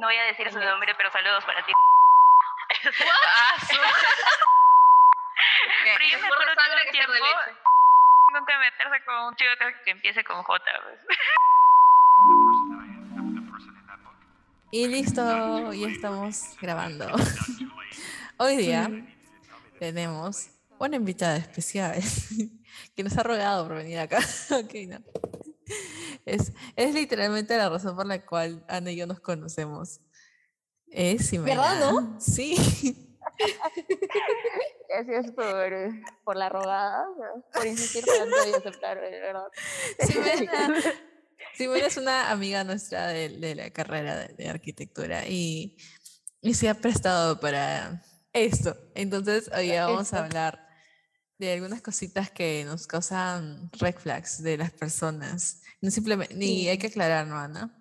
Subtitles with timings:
[0.00, 1.72] no voy a decir su nombre, pero saludos para ti.
[3.06, 3.76] Ah, su-
[5.84, 7.58] Pero yo me Mejor acuerdo que un tiempo leche.
[8.32, 10.64] nunca meterse con un chico que, que empiece con J.
[10.82, 11.00] pues.
[14.70, 17.06] Y listo, ya estamos grabando.
[18.38, 18.88] Hoy día
[19.78, 20.48] tenemos
[20.78, 22.00] una invitada especial
[22.96, 24.18] que nos ha rogado por venir acá.
[24.50, 24.98] Ok, no.
[26.26, 30.00] Es, es literalmente la razón por la cual Ana y yo nos conocemos.
[30.88, 31.30] Es.
[31.42, 32.20] ¿Verdad, no?
[32.20, 32.56] Sí.
[34.88, 35.54] Gracias por,
[36.24, 37.06] por la rogada,
[37.52, 39.46] por insistir tanto y aceptar, verdad.
[41.54, 45.76] Ximena es una amiga nuestra de, de la carrera de, de arquitectura y,
[46.40, 48.02] y se ha prestado para
[48.32, 48.76] esto.
[48.94, 50.68] Entonces, hoy vamos a hablar
[51.38, 55.59] de algunas cositas que nos causan red flags de las personas.
[55.80, 56.68] No simplemente, ni Sí.
[56.68, 57.76] hay que aclarar, ¿no, Ana?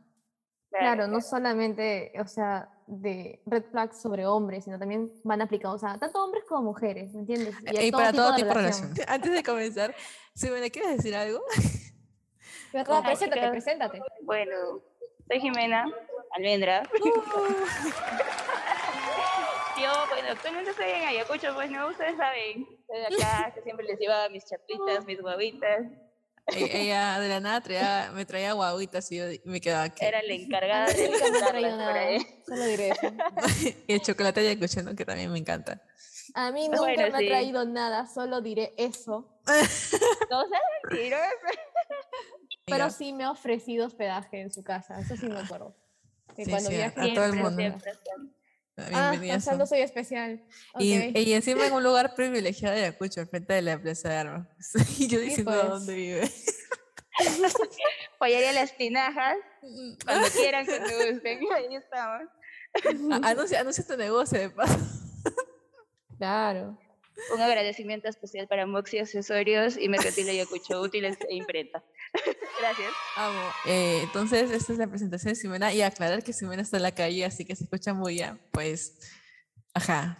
[0.71, 5.97] Claro, no solamente, o sea, de red flags sobre hombres, sino también van aplicados a
[5.99, 7.55] tanto hombres como mujeres, ¿me entiendes?
[7.65, 8.89] a Y para todo tipo de relación.
[8.95, 9.09] relación.
[9.13, 9.95] Antes de comenzar,
[10.35, 11.41] Ximena, ¿quieres decir algo?
[12.71, 13.51] Hola, Preséntate, chicas.
[13.51, 13.99] preséntate.
[14.23, 14.55] Bueno,
[15.27, 15.85] soy Jimena
[16.35, 16.83] Almendra.
[19.81, 22.67] Yo, bueno, actualmente estoy en Ayacucho, pues no, ustedes saben.
[22.89, 25.85] Estoy acá, que siempre les llevaba mis chaplitas, mis guavitas.
[26.55, 30.05] E- Ella de la nada traía- me traía guaguitas y yo me quedaba aquí.
[30.05, 32.19] Era la encargada de ha ahí.
[32.47, 33.11] solo diré eso.
[33.87, 34.95] Y el chocolate ayacucho, ¿no?
[34.95, 35.81] Que también me encanta.
[36.35, 37.27] A mí nunca Bueno, me ha sí.
[37.27, 39.39] traído nada, solo diré eso.
[40.29, 41.23] No seas mentirosa.
[42.67, 45.75] Pero sí me ha ofrecido hospedaje en su casa, eso sí me acuerdo.
[46.35, 47.57] Que Sí, cuando sí, viaje a todo el siempre, mundo.
[47.57, 47.91] siempre.
[48.79, 48.97] Siempre.
[48.97, 49.37] Ah, Bienvenida.
[49.37, 50.43] o sea, no soy especial.
[50.77, 54.47] Y, encima en un lugar privilegiado de Ayacucho, al frente de la Plaza de Armas.
[54.99, 55.67] Y yo diciendo pues.
[55.67, 56.31] dónde vive.
[58.19, 59.37] Fallaría las tinajas.
[60.05, 61.39] Cuando quieran que nos gusten.
[61.55, 62.21] Ahí estamos.
[63.23, 64.79] Anuncia, anuncia tu negocio de paso.
[66.17, 66.77] Claro.
[67.33, 71.83] Un agradecimiento especial para Moxie Accesorios y Mercantil Ayacucho, útiles e imprenta.
[72.59, 72.91] Gracias.
[73.15, 73.39] Amo.
[73.65, 75.73] Eh, entonces, esta es la presentación de Simena.
[75.73, 78.97] Y aclarar que Simena está en la calle, así que se escucha muy ya, pues.
[79.73, 80.17] Ajá.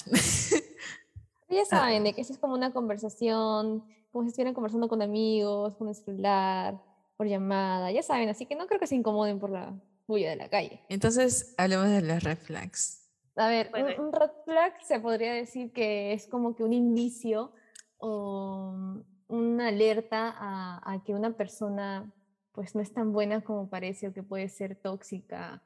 [1.50, 5.76] Ya saben, de que eso es como una conversación, como si estuvieran conversando con amigos,
[5.76, 6.80] con el celular,
[7.18, 9.74] por llamada, ya saben, así que no creo que se incomoden por la
[10.08, 10.82] bulla de la calle.
[10.90, 12.99] Entonces, hablemos de las red flags.
[13.40, 16.74] A ver, Bueno, un, un red flag se podría decir que es como que un
[16.74, 17.54] indicio
[17.98, 22.12] o una alerta a, a que una persona
[22.52, 25.64] pues no es tan buena como parece o que puede ser tóxica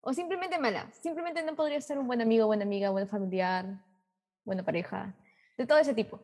[0.00, 0.90] o simplemente mala.
[0.92, 3.84] Simplemente no podría ser un buen amigo, buena amiga, buen familiar,
[4.44, 5.14] buena pareja,
[5.58, 6.20] de todo ese tipo.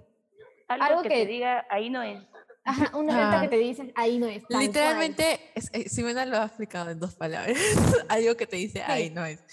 [0.69, 2.23] Algo, Algo que, que- te diga, ahí no es.
[2.65, 3.43] Ajá, una alerta Ah.
[3.43, 4.39] que te dicen, ahí no es.
[4.43, 4.63] tal cual".
[4.67, 5.41] Literalmente,
[5.73, 7.57] eh, Simena lo ha explicado en dos palabras.
[8.09, 9.45] Algo que te dice, ahí no es.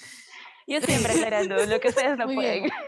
[0.68, 2.64] Yo siempre aclarando lo que ustedes no Muy pueden.
[2.64, 2.76] bien.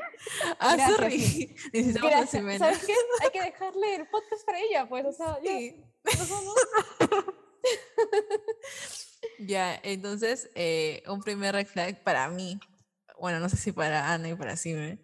[0.59, 1.19] Ah, Gracias, sorry.
[1.19, 1.55] sí.
[1.73, 2.31] Necesitamos a Gracias.
[2.41, 2.57] Ximena.
[2.57, 2.93] ¿Sabes qué?
[3.23, 5.83] Hay que dejarle el podcast para ella, pues, o sea, ya, Sí.
[6.29, 6.55] vamos.
[9.39, 12.59] Ya, entonces, eh, un primer red flag para mí,
[13.19, 14.99] bueno, no sé si para Ana y para Sime,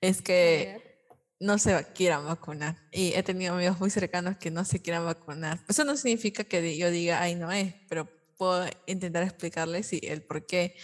[0.00, 0.98] es A que
[1.40, 2.76] no se quieran vacunar.
[2.90, 5.60] Y he tenido amigos muy cercanos que no se quieran vacunar.
[5.68, 10.22] Eso no significa que yo diga, ay, no es, pero puedo intentar explicarles sí, el
[10.22, 10.76] por qué.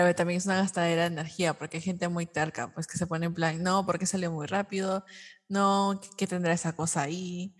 [0.00, 3.06] Pero también es una gastadera de energía, porque hay gente muy terca, pues que se
[3.06, 5.04] pone en plan, no, porque salió muy rápido,
[5.48, 7.54] no, ¿qué- ¿qué tendrá esa cosa ahí?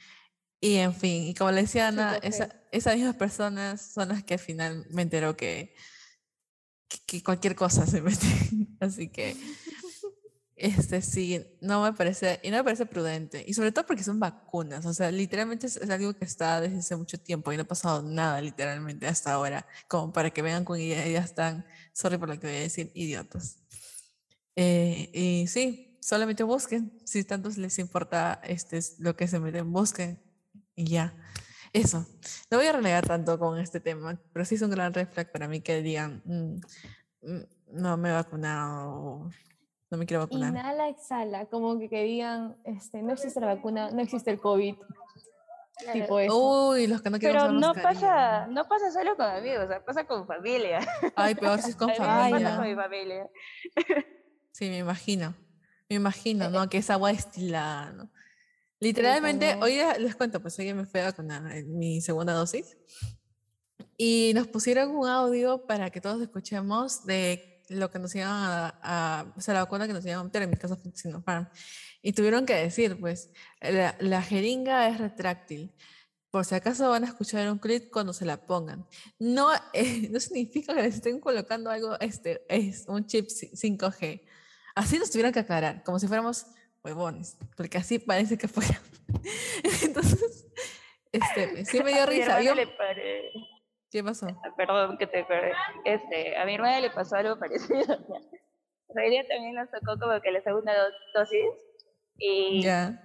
[0.60, 4.34] Y en fin, y como le decía Ana, esa- esas mismas personas son las que
[4.34, 5.74] al final me enteró que,
[6.88, 8.26] que, que cualquier cosa se mete.
[8.80, 9.36] Así que,
[10.56, 13.44] este sí, no me parece, y no me parece prudente.
[13.46, 16.78] Y sobre todo porque son vacunas, o sea, literalmente es, es algo que está desde
[16.78, 20.64] hace mucho tiempo y no ha pasado nada literalmente hasta ahora, como para que vengan
[20.64, 23.58] con ideas están, sorry por lo que voy a decir, idiotas.
[24.56, 29.72] Eh, y sí, solamente busquen, si tanto les importa este, es lo que se meten,
[29.72, 30.20] busquen
[30.74, 31.14] y ya.
[31.72, 32.06] Eso.
[32.50, 35.32] No voy a renegar tanto con este tema, pero sí es un gran red flag
[35.32, 36.56] para mí que digan, "Mm,
[37.22, 39.30] mm, no me he vacunado,
[39.90, 40.50] no me quiero vacunar.
[40.50, 44.74] Inhala, exhala, como que, que digan, este, no existe la vacuna, no existe el COVID,
[45.92, 46.68] tipo eso.
[46.70, 49.84] Uy, los que no quieren Pero no pasa, no pasa solo con amigos, o sea,
[49.84, 50.80] pasa con familia.
[51.16, 52.56] Ay, peor si es con A mí me pasa familia.
[52.56, 53.30] con mi familia.
[54.52, 55.34] Sí, me imagino.
[55.88, 56.68] Me imagino, ¿no?
[56.68, 58.10] Que es agua destilada, ¿no?
[58.80, 59.64] Literalmente, no.
[59.64, 62.76] hoy les cuento, pues hoy me fui a vacunar en mi segunda dosis
[63.96, 68.74] y nos pusieron un audio para que todos escuchemos de lo que nos iban a,
[68.82, 71.48] a- o sea, la vacuna que nos iban a meter, en mi caso Sinopharm.
[72.02, 75.72] Y tuvieron que decir, pues, la, la jeringa es retráctil.
[76.30, 78.86] por si acaso van a escuchar un clip cuando se la pongan.
[79.18, 84.22] No, eh, no significa que les estén colocando algo, este, es un chip ci- 5G.
[84.74, 86.46] Así nos tuvieran que aclarar, como si fuéramos
[86.82, 88.80] huevones, porque así parece que fuera.
[89.84, 90.46] Entonces,
[91.12, 92.40] este, sí me dio risa.
[92.42, 92.66] Yo- le
[93.90, 94.26] ¿Qué pasó?
[94.56, 95.52] Perdón que te acuerde.
[95.84, 97.94] Este, a mi hermana le pasó algo parecido.
[98.88, 101.44] O sea, ella también nos tocó como que la segunda do- dosis
[102.18, 103.02] y Ya.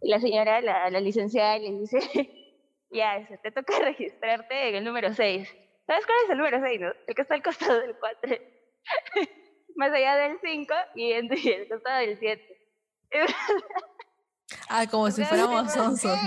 [0.00, 1.98] la señora, la, la licenciada, le dice,
[2.90, 5.48] ya, este, te toca registrarte en el número 6.
[5.86, 6.92] ¿Sabes cuál es el número 6, no?
[7.06, 8.30] El que está al costado del 4.
[9.76, 12.42] Más allá del 5 y y el costado del 7.
[14.68, 16.18] Ah, como si fuéramos sonsos.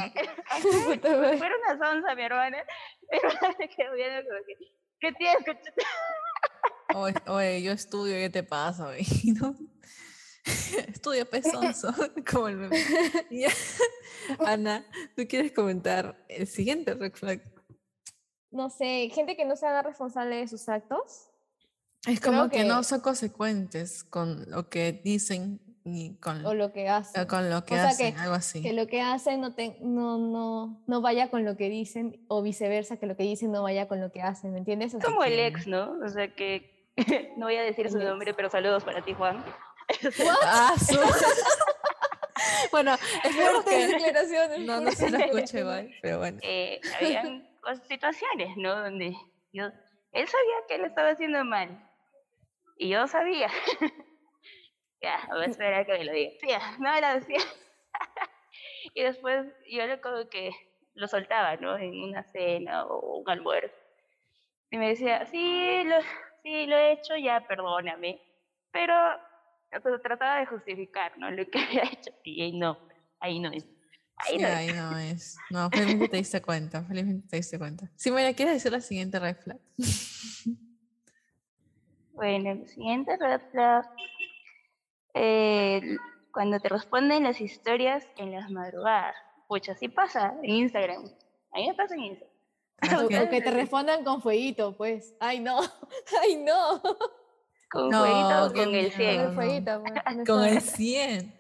[0.62, 2.64] Fuera una sonza, mi hermana.
[3.12, 4.56] Mi hermana se quedó viendo como que,
[5.00, 5.44] ¿qué tienes?
[6.96, 8.92] Oye, oye, yo estudio, ¿qué te pasa?
[9.42, 9.56] ¿No?
[10.94, 11.94] Estudio pesonzo,
[12.32, 12.78] como el meme.
[14.46, 14.86] Ana,
[15.16, 17.42] ¿tú quieres comentar el siguiente red flag?
[18.52, 21.30] No sé, gente que no se haga responsable de sus actos.
[22.08, 26.54] Es como Creo que, no que- son consecuentes con lo que dicen y con, o
[26.54, 27.22] lo que hacen.
[27.22, 28.62] o con lo que sea, hacen, que- algo así.
[28.62, 32.42] Que lo que hacen no, te- no, no, no vaya con lo que dicen o
[32.42, 34.94] viceversa, que lo que dicen no vaya con lo que hacen, ¿me entiendes?
[34.96, 35.98] O sea, Como el que- ex, ¿no?
[36.04, 36.90] O sea que,
[37.38, 39.44] no voy a decir El su nombre, pero saludos para ti, Juan.
[40.44, 41.00] Ah, su-
[42.72, 44.60] bueno, fuertes que declaraciones.
[44.60, 45.54] no, no se lo declaraciones.
[45.54, 46.40] igual, pero bueno.
[46.42, 47.50] eh, habían
[47.88, 48.76] situaciones, ¿no?
[48.76, 49.16] Donde
[49.52, 49.66] yo,
[50.12, 51.86] él sabía que él estaba haciendo mal.
[52.78, 53.50] Y yo sabía.
[55.02, 56.32] ya, voy a esperar a que me lo diga.
[56.48, 57.40] Ya, no me lo decía.
[58.94, 60.52] y después yo le como que
[60.94, 61.78] lo soltaba, ¿no?
[61.78, 63.76] En una cena o un almuerzo.
[64.72, 65.96] Y me decía, sí, lo,
[66.44, 68.22] sí, lo he hecho, ya, perdóname.
[68.72, 68.94] Pero
[69.84, 71.30] pero trataba de justificar, ¿no?
[71.32, 72.12] Lo que había hecho.
[72.24, 72.78] Y ahí no,
[73.20, 73.66] ahí no es.
[74.18, 74.56] Ahí Sí, no es.
[74.56, 75.38] ahí no es.
[75.50, 77.90] No, felizmente te diste cuenta, felizmente te diste cuenta.
[77.96, 79.60] Sí, Mira, ¿quieres decir la siguiente red flag?
[82.14, 83.86] Bueno, el siguiente red flag.
[85.14, 85.98] eh,
[86.34, 89.16] cuando te responden las historias en las madrugadas.
[89.48, 91.06] Pucha, sí pasa en Instagram.
[91.54, 92.36] A mí me pasa en Instagram.
[92.82, 95.16] Ah, o que te respondan con fueguito, pues.
[95.20, 95.60] Ay, no.
[96.22, 96.82] Ay, no.
[97.70, 98.94] Con No, jueguitos, qué con el miedo.
[98.98, 99.24] Con el 100.
[99.26, 99.34] no.
[99.34, 99.94] fueguito, pues.
[100.18, 101.40] no Con el está- 100.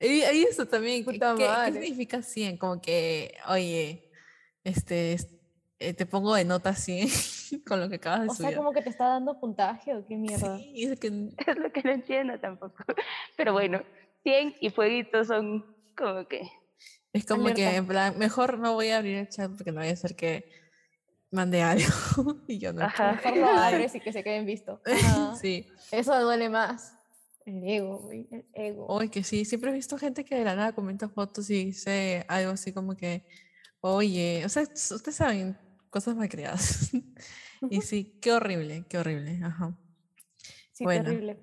[0.00, 2.56] Y, y eso también, ¿qué, Puta qué- significa 100?
[2.56, 4.10] Como que, oye,
[4.64, 5.28] este, es-
[5.78, 7.08] eh, te pongo de nota 100
[7.66, 8.56] con lo que acabas de O sea, subir.
[8.56, 10.58] como que te está dando puntaje o qué mierda.
[10.58, 11.06] Sí, es que
[11.46, 12.76] Es lo que no entiendo tampoco.
[13.36, 13.82] Pero bueno,
[14.22, 15.64] 100 y fueguitos son
[15.96, 16.50] como que.
[17.12, 17.76] es como que, Alerta.
[17.76, 20.50] en plan, mejor no voy a abrir el chat porque no voy a hacer que
[21.30, 21.84] mande algo
[22.48, 22.82] y yo no.
[22.82, 23.12] Ajá.
[23.12, 24.80] Mejor lo abres y que se queden visto.
[24.86, 25.36] Ajá.
[25.36, 25.66] Sí.
[25.90, 26.94] Eso duele más.
[27.46, 28.28] El ego, güey.
[28.30, 28.86] El ego.
[28.86, 32.24] Oye, que sí, siempre he visto gente que de la nada comenta fotos y dice
[32.28, 33.24] algo así como que,
[33.80, 35.56] oye, o sea, ustedes saben,
[35.88, 36.90] cosas mal creadas.
[37.70, 39.40] y sí, qué horrible, qué horrible.
[39.42, 39.76] Ajá.
[40.72, 41.04] sí, bueno.
[41.04, 41.38] terrible.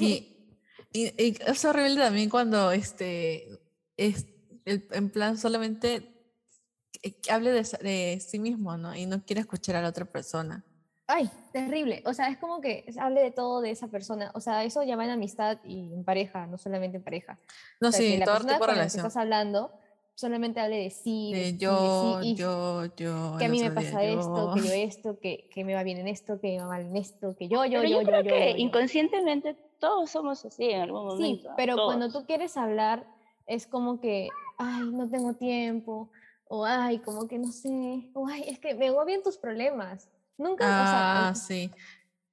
[0.00, 0.36] Y,
[0.92, 3.48] y, y es horrible también cuando este
[3.96, 4.26] es
[4.64, 6.11] el- en plan solamente
[7.02, 8.94] que- que hable de, de sí mismo, ¿no?
[8.94, 10.64] Y no quiere escuchar a la otra persona.
[11.08, 12.02] Ay, terrible.
[12.06, 14.30] O sea, es como que hable de todo de esa persona.
[14.34, 17.38] O sea, eso ya va en amistad y en pareja, no solamente en pareja.
[17.80, 19.06] No, O sea, sí, que la todo persona tipo de con la que relación.
[19.06, 19.72] estás hablando
[20.14, 23.36] solamente hable de sí, de, De sí, de yo, sí, yo, yo.
[23.38, 24.66] que a mí me día pasa esto, que yo.
[24.66, 27.34] yo esto, que, que me va bien en esto, que me va mal en esto,
[27.36, 28.62] que yo, yo, Pero yo, yo, creo yo, que yo, yo.
[28.64, 31.50] inconscientemente todos somos así en algún Sí, momento.
[31.50, 31.54] ¿ah?
[31.56, 32.22] pero cuando todos.
[32.22, 33.04] tú quieres hablar
[33.46, 34.28] es como que,
[34.58, 36.10] ay, no tengo tiempo,
[36.54, 40.10] o ay, como que no sé, o ay, es que me agobian tus problemas.
[40.36, 41.70] Nunca, o sea, Ah, sí.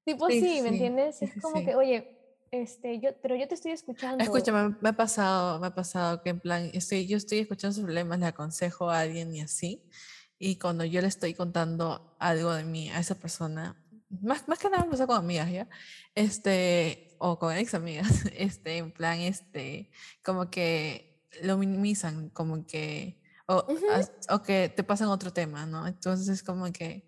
[0.04, 1.20] tipo sí, sí, ¿me sí, entiendes?
[1.20, 2.18] sí, Es como que, oye,
[2.52, 4.22] este, yo, pero yo te estoy escuchando.
[4.22, 7.86] Escúchame, me ha pasado, me ha pasado que en plan, estoy, yo estoy escuchando sus
[7.86, 9.90] problemas, le aconsejo a alguien y así,
[10.38, 14.70] y cuando yo le estoy contando algo de mí a esa persona, más, más que
[14.70, 15.70] nada me pasa con amigas, ¿ya?
[16.14, 19.92] Este, o con ex amigas, este, en plan, este,
[20.26, 23.19] como que lo minimizan, como que,
[23.50, 23.86] o, Ujú.
[23.92, 25.88] as- o que te pasan otro tema, ¿no?
[25.88, 27.04] Entonces es como que,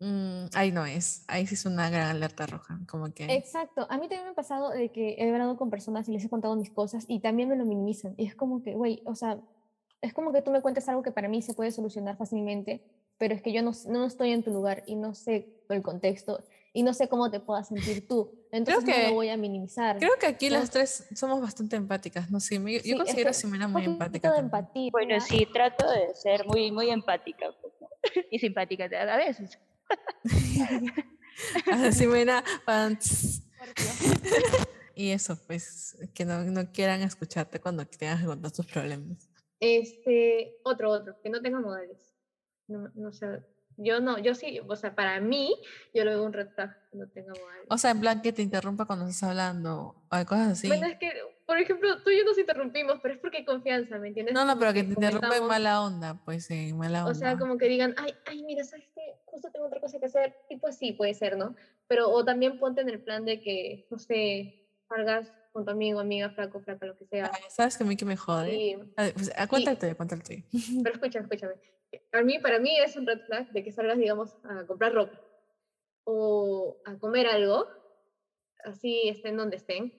[0.00, 3.32] mm, ahí no es, ahí sí es una gran alerta roja, como que...
[3.32, 6.24] Exacto, a mí también me ha pasado de que he hablado con personas y les
[6.24, 8.14] he contado mis cosas y también me lo minimizan.
[8.16, 9.40] Y es como que, güey, o sea,
[10.02, 12.82] es como que tú me cuentes algo que para mí se puede solucionar fácilmente,
[13.18, 16.42] pero es que yo no, no estoy en tu lugar y no sé el contexto
[16.72, 18.39] y no sé cómo te puedas sentir tú.
[18.52, 19.98] Entonces no que- lo voy a minimizar.
[19.98, 23.30] Creo que aquí las Todos- tres somos bastante empáticas, no me- yo Sí, es considero
[23.62, 24.28] a un muy empática.
[24.28, 24.44] de también.
[24.62, 24.88] empatía.
[24.92, 27.46] Bueno, sí, trato de ser muy, muy empática.
[27.60, 27.88] pues, ¿no?
[28.30, 29.58] y simpática a veces.
[31.72, 33.42] A Ximena, pan, tss,
[33.78, 34.68] Scorpio.
[34.94, 39.28] y eso, pues, que no, no quieran escucharte cuando tengas que contar tus problemas.
[39.58, 42.14] Este, otro, otro, que no tenga modales.
[42.68, 43.26] No, no sé,
[43.82, 45.54] yo no, yo sí, o sea, para mí,
[45.94, 47.66] yo lo veo un red flag que no modales.
[47.68, 50.68] O sea, en plan que te interrumpa cuando estás hablando, o cosas así.
[50.68, 51.10] Bueno, es que,
[51.46, 54.34] por ejemplo, tú y yo nos interrumpimos, pero es porque hay confianza, ¿me entiendes?
[54.34, 57.12] No, no, pero que te interrumpa en mala onda, pues en mala onda.
[57.12, 59.14] O sea, como que digan, ay, ay, mira, ¿sabes qué?
[59.24, 60.36] Justo tengo otra cosa que hacer.
[60.48, 61.56] Tipo así puede ser, ¿no?
[61.88, 66.00] Pero, o también ponte en el plan de que, no sé, salgas con tu amigo,
[66.00, 67.30] amiga, flaco, flaca, lo que sea.
[67.32, 68.54] Ay, ¿Sabes que a mí que me jode?
[68.54, 70.44] Y, ver, pues, ah, cuéntate, cuéntate.
[70.82, 71.54] pero escúchame, escúchame.
[72.12, 75.20] A mí, para mí es un red flag de que salgas, digamos, a comprar ropa
[76.04, 77.66] o a comer algo,
[78.64, 79.92] así estén donde estén.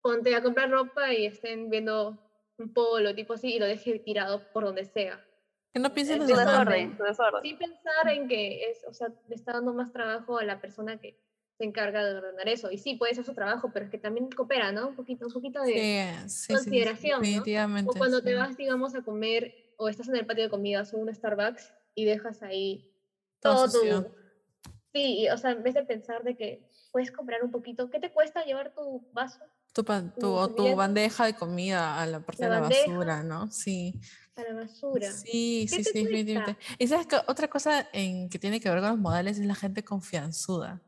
[0.00, 2.18] Ponte a comprar ropa y estén viendo
[2.58, 5.24] un polo, tipo así, y lo deje tirado por donde sea.
[5.72, 6.66] Que no piensen Es los Su tu demás.
[6.66, 7.42] desorden, desorden.
[7.42, 11.00] sin pensar en que es, o sea, le está dando más trabajo a la persona
[11.00, 11.18] que
[11.56, 12.70] se encarga de ordenar eso.
[12.70, 14.88] Y sí, puede ser su trabajo, pero es que también coopera, ¿no?
[14.88, 15.72] Un poquito, un poquito de...
[15.72, 17.26] Sí, sí, sí, sí, consideración, ¿no?
[17.26, 17.90] definitivamente.
[17.90, 18.36] o cuando te sí.
[18.36, 22.04] vas, digamos, a comer o estás en el patio de comidas o un Starbucks y
[22.04, 22.90] dejas ahí
[23.40, 24.06] Todo tu...
[24.94, 28.12] Sí, o sea, en vez de pensar de que puedes comprar un poquito, ¿qué te
[28.12, 29.40] cuesta llevar tu vaso
[29.72, 32.86] Tu, pan- tu, o tu bandeja de comida a la parte La de la bandeja.
[32.90, 33.50] basura, ¿no?
[33.50, 33.98] Sí.
[34.36, 35.10] a la basura?
[35.10, 36.60] Sí, ¿Qué sí, sí, definitivamente.
[36.78, 39.54] Y sabes que otra cosa en que tiene que ver con los modales es la
[39.54, 40.82] gente confianzuda.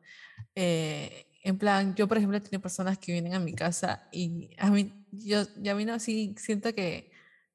[0.55, 4.51] Eh, en plan, yo por ejemplo he tenido personas que vienen a mi casa y
[4.59, 7.11] a mí, yo, yo a mí no, sí siento que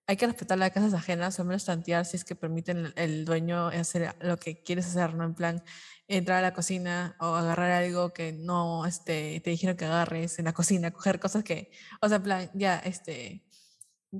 [0.09, 3.25] hay que respetar las casas ajenas, o al menos tantear si es que permiten el,
[3.25, 5.23] dueño hacer lo que quieres hacer, ¿no?
[5.23, 5.63] En plan,
[6.07, 10.45] entrar a la cocina o agarrar algo que no este, te dijeron que agarres en
[10.45, 11.69] la cocina, coger cosas que,
[12.01, 13.43] o sea, en plan, ya, este,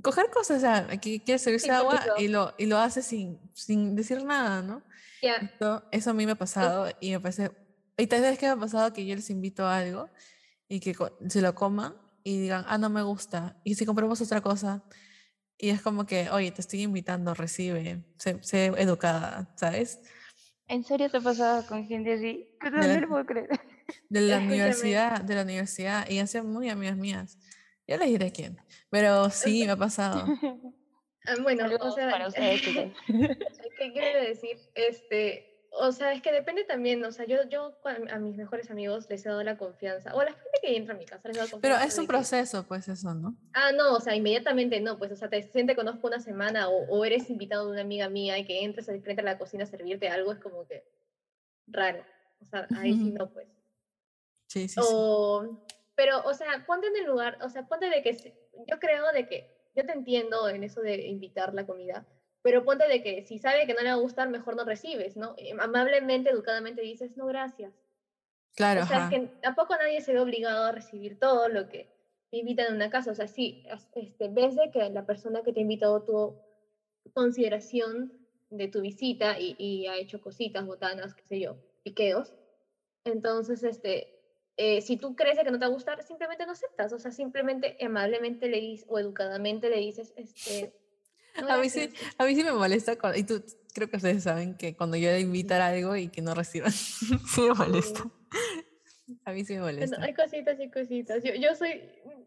[0.00, 3.40] coger cosas, o sea, aquí quieres servirse Sin agua y lo, y lo hace sin,
[3.52, 4.84] sin decir nada, ¿no?
[5.20, 7.50] Ya, Esto- eso a mí me ha pasado y me parece,
[7.96, 10.08] y tal vez que me ha pasado que yo les invito a algo
[10.68, 10.94] y que
[11.28, 14.84] se lo coman y digan, ah, no me gusta, y si compramos otra cosa,
[15.60, 20.00] y es como que, oye, te estoy invitando, recibe, sé, sé educada, ¿sabes?
[20.68, 22.48] ¿En serio te ha pasado con gente así?
[22.62, 23.48] No, De la- no lo puedo creer.
[24.08, 27.38] De la universidad, de la universidad, y sido muy amigas mías.
[27.86, 28.56] Ya les diré quién,
[28.90, 30.26] pero sí, me ha pasado.
[31.26, 32.62] ah, bueno, o sea, para ustedes.
[33.78, 34.56] ¿Qué quiero decir?
[34.74, 39.08] Este, o sea, es que depende también, o sea, yo, yo a mis mejores amigos
[39.08, 41.36] les he dado la confianza, o a la gente que entra a mi casa les
[41.36, 41.86] he dado Pero confianza.
[41.86, 43.36] es un que- proceso, pues eso, ¿no?
[43.52, 46.68] Ah, no, o sea, inmediatamente no, pues, o sea, te, si te conozco una semana
[46.68, 49.38] o, o eres invitado de una amiga mía y que entres al frente a la
[49.38, 50.84] cocina a servirte algo, es como que
[51.66, 52.04] raro.
[52.40, 53.46] O sea, ahí sí no, pues.
[54.48, 54.80] Sí, sí, sí.
[54.82, 58.16] O, pero, o sea, ponte en el lugar, o sea, ponte de que,
[58.66, 62.04] yo creo de que, yo te entiendo en eso de invitar la comida,
[62.42, 65.16] pero ponte de que si sabe que no le va a gustar, mejor no recibes,
[65.16, 65.34] ¿no?
[65.36, 67.72] Eh, Amablemente, educadamente dices, no, gracias.
[68.54, 69.14] Claro, O sea, ajá.
[69.14, 71.88] es que tampoco nadie se ve obligado a recibir todo lo que
[72.30, 73.10] te invitan a una casa.
[73.10, 76.42] O sea, sí, este, ves de que la persona que te ha invitado tuvo
[77.14, 78.12] consideración
[78.50, 82.34] de tu visita y, y ha hecho cositas, botanas, qué sé yo, piqueos.
[83.04, 84.20] Entonces, este,
[84.56, 86.92] eh, si tú crees que no te va a gustar, simplemente no aceptas.
[86.92, 90.74] O sea, simplemente amablemente le dices o educadamente le dices, este...
[91.40, 92.14] "No, A mí sí, gracias".
[92.18, 93.42] a mí sí me molesta, cuando- y tú
[93.74, 96.72] creo que ustedes saben que cuando yo le invitar algo y que no reciban,
[97.34, 98.02] sí me molesta.
[99.24, 100.02] A mí sí me Bueno, molesta.
[100.04, 101.22] hay cositas y cositas.
[101.24, 101.82] Yo, yo soy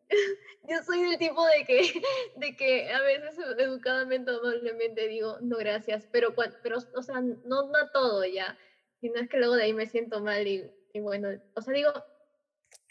[0.69, 2.01] yo soy del tipo de que
[2.35, 7.89] de que a veces educadamente amablemente digo no gracias, pero pero o sea, no no
[7.93, 8.57] todo ya,
[8.99, 11.91] sino es que luego de ahí me siento mal y, y bueno, o sea, digo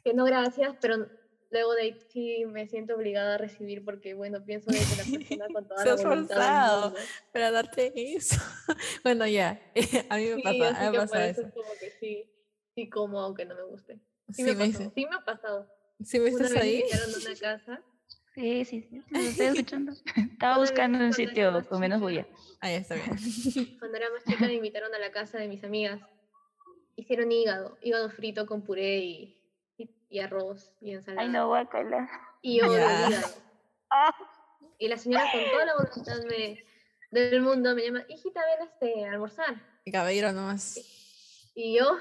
[0.03, 1.07] que no gracias, pero
[1.53, 5.05] luego de ahí sí me siento obligada a recibir porque bueno, pienso de que la
[5.05, 6.83] persona con toda Se la voluntad del esforzado.
[6.91, 7.01] mundo-
[7.33, 8.37] Para darte eso.
[9.05, 9.61] Bueno, ya,
[10.11, 11.49] a mí me Sí, pasa, así me que por pasa eso eso.
[11.49, 12.31] es como que sí,
[12.75, 14.01] sí como aunque no me guste.
[14.31, 15.69] Sí, Sí, me, me pasado, sí me ha pasado.
[16.03, 16.77] ¿sí me Una estás me ahí?
[16.81, 17.83] invitaron a una casa
[18.35, 19.03] Sí, sí, sí.
[19.11, 19.93] Lo estoy escuchando.
[19.93, 22.27] Estaba Una buscando un sitio con menos bulla.
[22.61, 23.11] Ahí está bien.
[23.79, 26.01] Cuando era más chica me invitaron a la casa de mis amigas.
[26.97, 29.37] Hicieron hígado, hígado frito con puré y,
[30.13, 31.23] y, arroz y ensalada.
[31.23, 32.09] Ay, no, guacala.
[32.43, 32.67] Y yo.
[33.91, 34.15] Ah,
[34.79, 36.65] Y la señora con toda la voluntad me-
[37.11, 39.55] del mundo me llama, hijita, ven este, a almorzar.
[39.85, 40.79] Y caballero nomás.
[41.55, 41.99] Y yo,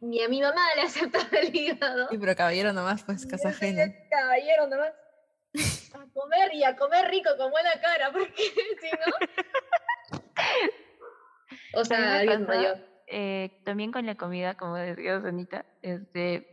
[0.00, 2.08] ni a mi mamá le aceptaba el hígado.
[2.08, 3.84] Sí, pero caballero nomás, pues, casa ajena.
[4.10, 4.92] caballero nomás.
[5.94, 8.34] A comer y a comer rico con buena cara, porque
[8.80, 10.20] si no...
[11.74, 12.78] O sea, alguien mayor.
[13.06, 16.52] eh, también con la comida, como decía Sonita, este,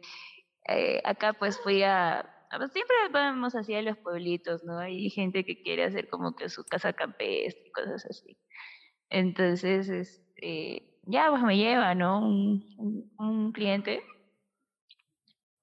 [0.68, 4.80] eh, acá pues fui a, pues, siempre vamos así a los pueblitos, ¿no?
[4.80, 8.38] Hay gente que quiere hacer como que su casa campestre y cosas así.
[9.10, 12.20] Entonces, este, ya pues me lleva, ¿no?
[12.20, 14.04] Un, un, un cliente.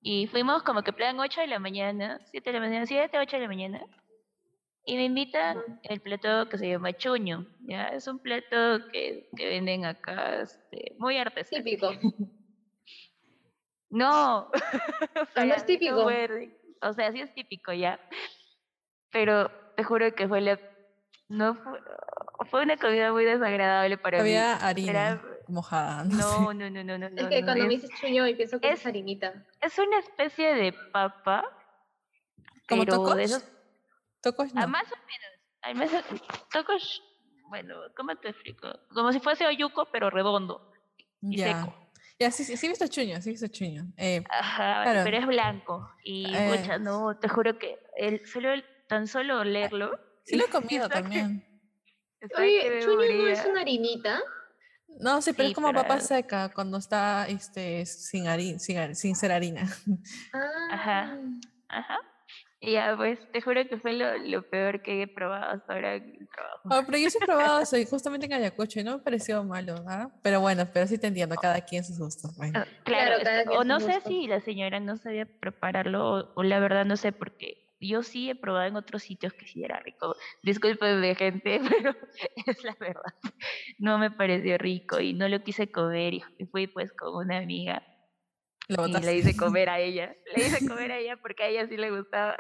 [0.01, 3.37] Y fuimos como que plan 8 de la mañana, 7 de la mañana, 7, 8
[3.37, 3.87] de la mañana.
[4.87, 7.89] Y me invitan el plato que se llama chuño, ¿ya?
[7.89, 11.65] Es un plato que, que venden acá, este, muy artesanal.
[11.65, 11.89] Típico.
[13.95, 16.03] No, Ah, para no es típico.
[16.03, 18.01] fue- o sea, sí es típico ya,
[19.13, 20.59] pero te juro que fue la,
[21.29, 21.81] no fue,
[22.51, 24.61] fue una comida muy desagradable para Había mí.
[24.63, 26.05] harina Era- mojada.
[26.05, 26.55] No, sé.
[26.57, 28.69] no, no, no, no, Es que no, cuando me es, dices chuño y pienso que
[28.71, 29.33] es, es- harinita.
[29.61, 31.45] es una especie de papa,
[32.69, 33.17] ¿Como tocos?
[33.17, 33.45] de esos,
[34.23, 34.69] Tocos ah, no.
[34.69, 36.05] más o menos, al menos,
[36.51, 37.03] tocos,
[37.49, 38.69] bueno, ¿cómo te explico?
[38.93, 40.73] Como si fuese oyuco, pero redondo
[41.23, 41.61] y Ya.
[41.63, 41.75] seco.
[42.19, 43.87] Ya, sí, sí, sí he visto chuño, sí he visto chuño.
[43.97, 45.01] Eh, Ajá, Claro.
[45.05, 45.91] pero es blanco.
[46.05, 46.57] Y Eh.
[46.57, 49.99] pucha, no, te juro que el, solo el- tan solo olerlo.
[50.25, 50.49] sí lo he
[50.85, 51.45] comido también.
[52.21, 54.21] que Oye, chuño no es una harinita.
[55.01, 58.95] No, sí, pero Sí, es como papa pero- seca cuando está este, sin, harina, sin,
[58.95, 59.67] sin ser harina.
[60.33, 60.69] Ah.
[60.71, 61.19] Ajá.
[61.69, 61.99] Ajá.
[62.67, 65.97] Y ya, pues, te juro que fue lo, lo peor que he probado hasta ahora
[65.97, 66.61] en el trabajo.
[66.71, 69.45] Oh, pero yo sí he probado eso y justamente en Ayacucho y no me pareció
[69.45, 70.09] malo, ¿ah?
[70.23, 72.37] Pero bueno, pero sí te entiendo, cada quien sus gustos.
[72.37, 72.61] bueno.
[72.61, 73.17] Ah, Claro,
[73.59, 77.13] o no sé si la señora no sabía prepararlo o, o la verdad no sé
[77.13, 80.17] porque yo sí he probado en otros sitios que sí era rico.
[80.43, 81.95] Disculpenme gente, pero
[82.47, 83.03] es la verdad.
[83.79, 87.83] No me pareció rico y no lo quise comer y fui pues con una amiga
[88.69, 90.15] Lo y le hice comer a ella.
[90.35, 92.37] Le hice comer a ella porque a ella sí le gustaba.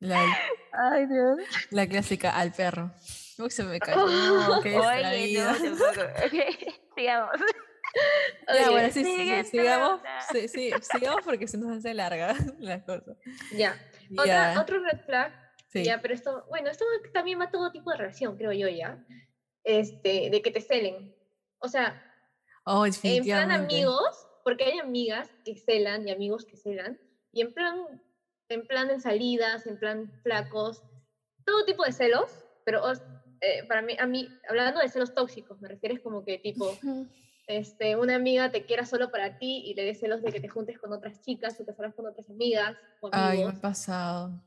[0.00, 0.20] La,
[0.72, 1.38] Ay, Dios.
[1.70, 2.92] la clásica al perro.
[3.38, 4.06] Uy, se me cayó.
[4.62, 6.02] qué Oye, no, tampoco.
[6.26, 7.30] Ok, sigamos.
[8.48, 10.00] Ya, Oye, bueno, sí, sí, sigamos,
[10.32, 13.16] sí, sí, sigamos porque se nos hace larga la cosa.
[13.52, 13.78] Ya.
[14.10, 15.32] Ya, Otra, otro red flag.
[15.68, 15.84] sí.
[15.84, 19.02] Ya, pero esto, bueno, esto también va a todo tipo de relación, creo yo, ya.
[19.62, 21.14] Este, de que te celen.
[21.58, 22.00] O sea,
[22.66, 26.98] Oh, en plan amigos, porque hay amigas que celan y amigos que celan,
[27.30, 28.02] y en plan,
[28.48, 30.82] en plan en salidas, en plan flacos,
[31.44, 32.82] todo tipo de celos, pero
[33.40, 36.78] eh, para mí, a mí, hablando de celos tóxicos, me refieres como que tipo,
[37.46, 40.48] este, una amiga te quiera solo para ti y le des celos de que te
[40.48, 43.60] juntes con otras chicas o te salgas con otras amigas o Ay, me amigos, ha
[43.60, 44.40] pasado.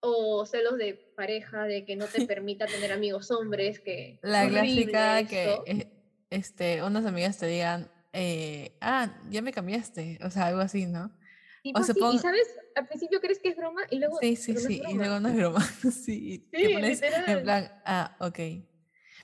[0.00, 5.26] o celos de pareja, de que no te permita tener amigos hombres, que La clásica
[5.26, 5.64] que esto.
[5.66, 5.86] eh,
[6.30, 11.10] este, unas amigas te digan, eh, ah, ya me cambiaste, o sea, algo así, ¿no?
[11.62, 14.18] Tipo o se así, pon- Y sabes, al principio crees que es broma y luego.
[14.20, 15.60] Sí, sí, sí, y luego no es broma,
[15.92, 18.38] sí, y Sí, pones en plan, ah, ok.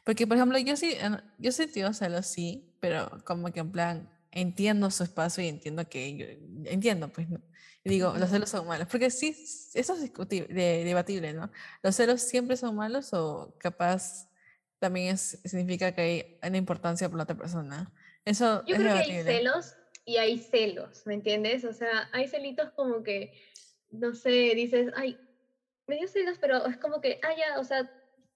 [0.04, 0.96] Porque, por ejemplo, yo sí,
[1.38, 6.16] yo sentí celos, sí, pero como que en plan, entiendo su espacio y entiendo que,
[6.16, 6.26] yo,
[6.70, 7.40] entiendo, pues, ¿no?
[7.84, 9.28] Y digo, los celos son malos, porque sí,
[9.74, 11.50] eso es discutible, de- debatible, ¿no?
[11.82, 14.28] ¿Los celos siempre son malos o capaz
[14.78, 17.92] también es, significa que hay una importancia por la otra persona?
[18.24, 19.38] Eso Yo es creo que hay debatible.
[19.38, 19.76] celos
[20.08, 21.64] y hay celos, ¿me entiendes?
[21.64, 23.32] O sea, hay celitos como que,
[23.90, 25.18] no sé, dices, ay,
[25.86, 27.82] me dio celos, pero es como que, ah, ya, o sea,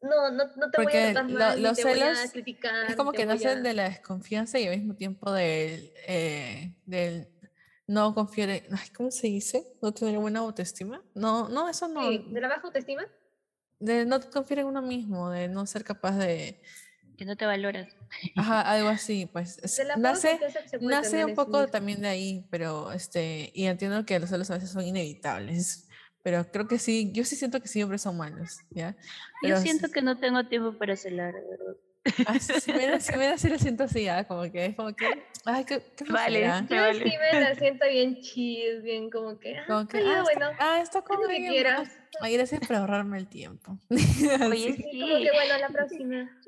[0.03, 2.91] no, no, no te voy Porque a tratar mal, los te voy a celos criticar.
[2.91, 6.75] Es como que voy nacen a- de la desconfianza y al mismo tiempo del, eh,
[6.85, 7.29] del
[7.87, 9.65] no confiar en, ay, ¿cómo se dice?
[9.81, 11.03] No tener buena autoestima.
[11.15, 12.03] No, no, eso no.
[12.11, 13.07] Sí, de la baja autoestima.
[13.79, 16.61] De no confiar en uno mismo, de no ser capaz de,
[17.23, 17.87] Que no te valoras.
[18.35, 19.61] ajá, algo así, pues.
[19.97, 20.41] nace,
[20.81, 24.71] nace un poco también de ahí, pero este, y entiendo que los celos a veces
[24.71, 25.89] son inevitables,
[26.25, 28.97] pero creo que sí, yo sí siento que siempre son malos, ¿ya?
[29.41, 31.77] Pero Yo siento que no tengo tiempo para celar, verdad.
[32.27, 34.25] Ah, sí, sí, me da- sí, me da- sí lo siento así, ¿ah?
[34.25, 36.41] como que es como que, ay, qué, qué Vale.
[36.41, 36.67] flojera.
[36.69, 37.11] Yo Vale.
[37.11, 40.57] sí me la siento bien chill, bien como que, ah, Como que, ah, bueno, está,
[40.75, 41.89] ah, está lo que quieras.
[42.21, 43.79] Ay, gracias por ahorrarme el tiempo.
[43.91, 44.73] Oye, Así.
[44.83, 45.23] Sí, como sí.
[45.25, 46.41] que bueno, la próxima.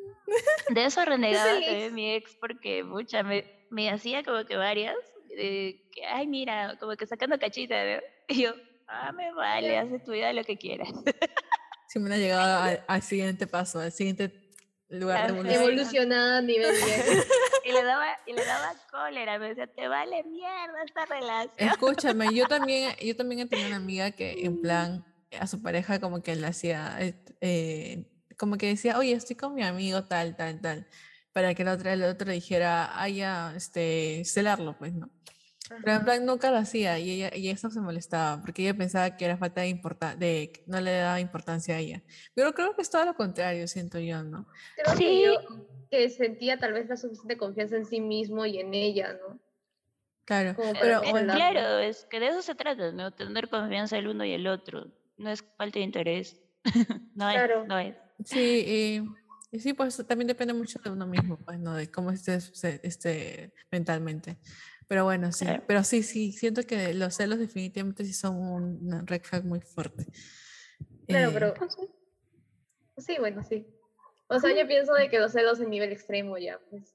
[0.70, 4.96] De eso renegaba también mi ex porque mucha me, me hacía como que varias,
[5.28, 8.00] de que, ay, mira, como que sacando cachita, ¿no?
[8.28, 8.54] Y yo,
[8.88, 9.82] ah, me vale, Ya.
[9.82, 10.88] haz tu vida lo que quieras.
[11.88, 14.28] Sí, me ha llegado al, al siguiente paso, al siguiente
[14.88, 15.62] lugar de evolución.
[15.62, 17.26] Evolucionada a nivel 10.
[17.64, 21.54] Y le daba, y le daba cólera, me decía, te vale mierda esta relación.
[21.56, 25.04] Escúchame, yo también, yo también he tenido una amiga que en plan
[25.38, 28.04] a su pareja como que le hacía, eh, eh,
[28.38, 30.86] como que decía, oye, estoy con mi amigo tal, tal, tal,
[31.32, 35.10] para que el otro, el otro dijera, ya, este, celarlo, pues, ¿no?
[35.68, 39.16] Pero en plan nunca lo hacía y ella, y eso se molestaba porque ella pensaba
[39.16, 42.02] que era falta de importancia, de no le daba importancia a ella.
[42.34, 44.46] Pero creo que es todo lo contrario, siento yo, ¿no?
[44.76, 45.04] Creo Sí.
[45.04, 49.14] que yo que sentía tal vez la suficiente confianza en sí mismo y en ella,
[49.26, 49.40] ¿no?
[50.26, 51.32] Claro, Como pero celarlo.
[51.34, 53.12] claro, es que de eso se trata, ¿no?
[53.12, 54.86] Tener confianza el uno y el otro.
[55.16, 56.40] No es falta de interés.
[57.14, 57.64] no es, Claro.
[57.66, 57.94] no es.
[58.24, 61.74] sí, y, y sí, pues también depende mucho de uno mismo, pues, ¿no?
[61.74, 64.38] De cómo estés este, mentalmente.
[64.88, 65.62] Pero bueno, sí, Claro.
[65.66, 70.06] pero sí, sí, siento que los celos definitivamente sí son un red flag muy fuerte.
[71.06, 71.54] Claro, Eh, pero
[72.98, 73.66] sí, bueno, sí.
[74.28, 76.94] O sea, yo pienso de que los celos en nivel extremo ya, pues,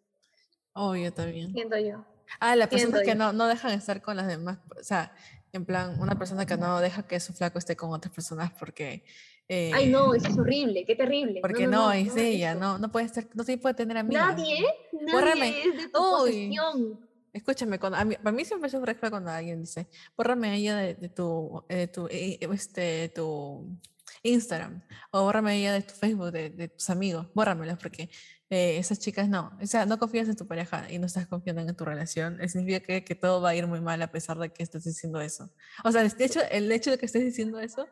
[0.74, 1.52] Obvio también.
[1.52, 2.06] siento yo.
[2.40, 5.14] Ah, las personas que no, no dejan estar con las demás, o sea,
[5.52, 9.04] en plan, una persona que no deja que su flaco esté con otras personas porque...
[9.48, 11.40] eh, Ay, no, eso es horrible, qué terrible.
[11.42, 14.28] Porque no, es ella, no, no puede estar, no se puede tener amigas.
[14.38, 14.64] Nadie,
[15.12, 15.40] Bórrame.
[15.50, 16.52] nadie es de tu Uy.
[16.52, 17.09] posesión.
[17.34, 19.88] Escúchame, cuando, a mí, para mí siempre es un red cuando alguien dice,
[20.18, 23.78] bórrame ella de, de tu, eh, tu, eh, este, tu
[24.24, 28.10] Instagram o bórrame ella de tu Facebook, de, de tus amigos, bórramelos porque
[28.50, 31.62] eh, esas chicas no, o sea, no confías en tu pareja y no estás confiando
[31.62, 34.40] en tu relación, eh, significa que, que todo va a ir muy mal a pesar
[34.40, 35.52] de que estés diciendo eso.
[35.84, 37.88] O sea, de hecho, el hecho de que estés diciendo eso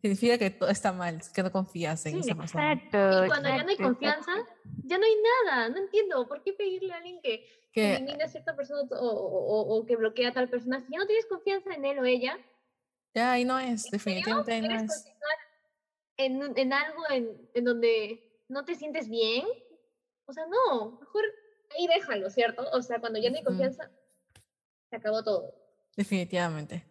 [0.00, 2.72] significa que todo está mal, que no confías en Sí, esa persona.
[2.72, 3.24] Exacto.
[3.24, 4.32] Y cuando ya no hay exacto, confianza,
[4.84, 5.68] ya no hay nada.
[5.70, 6.26] No entiendo.
[6.28, 10.26] ¿Por qué pedirle a alguien que Que, elimine a cierta persona o, o- que bloquee
[10.26, 10.80] a tal persona?
[10.80, 12.38] Si ya no tienes confianza en él o ella,
[13.14, 15.06] ya ahí no es, definitivamente ahí no ¿quieres es.
[16.18, 19.44] en, en algo en, en donde no te sientes bien?
[20.26, 20.98] O sea, no.
[21.00, 21.22] Mejor
[21.76, 22.64] ahí déjalo, ¿cierto?
[22.72, 23.90] O sea, cuando ya no hay confianza,
[24.90, 25.54] se acabó todo.
[25.96, 26.84] Definitivamente.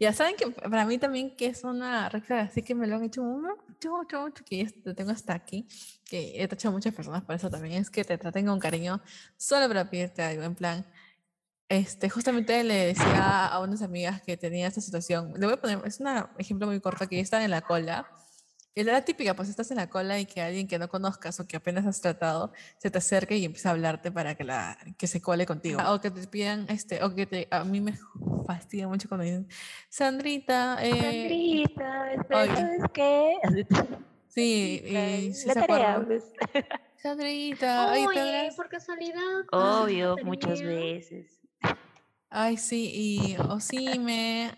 [0.00, 3.04] Ya saben que para mí también que es una flag, así que me lo han
[3.04, 5.66] hecho mucho, mucho, mucho, que lo tengo hasta aquí,
[6.04, 9.00] que he tachado muchas personas por eso también, es que te traten con cariño
[9.36, 10.86] solo para pedirte algo, en plan,
[11.68, 15.80] este, justamente le decía a unas amigas que tenía esta situación, le voy a poner,
[15.84, 16.08] es un
[16.38, 18.08] ejemplo muy corto, que están en la cola,
[18.78, 21.48] y la típica, pues estás en la cola y que alguien que no conozcas o
[21.48, 25.08] que apenas has tratado se te acerque y empieza a hablarte para que, la, que
[25.08, 25.80] se cole contigo.
[25.88, 27.98] O que te pidan, este, o que te, a mí me
[28.46, 29.48] fastidia mucho cuando dicen,
[29.88, 32.24] Sandrita, eh, Sandrita.
[32.28, 33.34] ¿sabes qué?
[34.28, 36.06] sí, y sí la se tarea, acuerdan.
[36.06, 36.24] pues.
[37.02, 39.40] Sandrita, te Oye, por casualidad.
[39.50, 41.37] Obvio, ¿tienes muchas veces.
[42.30, 44.50] Ay, sí, y, o sí, me,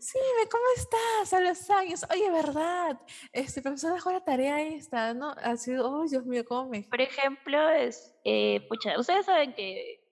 [0.00, 1.32] sí, me, ¿cómo estás?
[1.32, 3.00] A los años, oye, ¿verdad?
[3.32, 5.30] Este, profesor dejó la tarea esta, ¿no?
[5.42, 6.82] Así, oh, Dios mío, ¿cómo me...
[6.82, 10.04] Por ejemplo, es, eh, pucha, ustedes saben que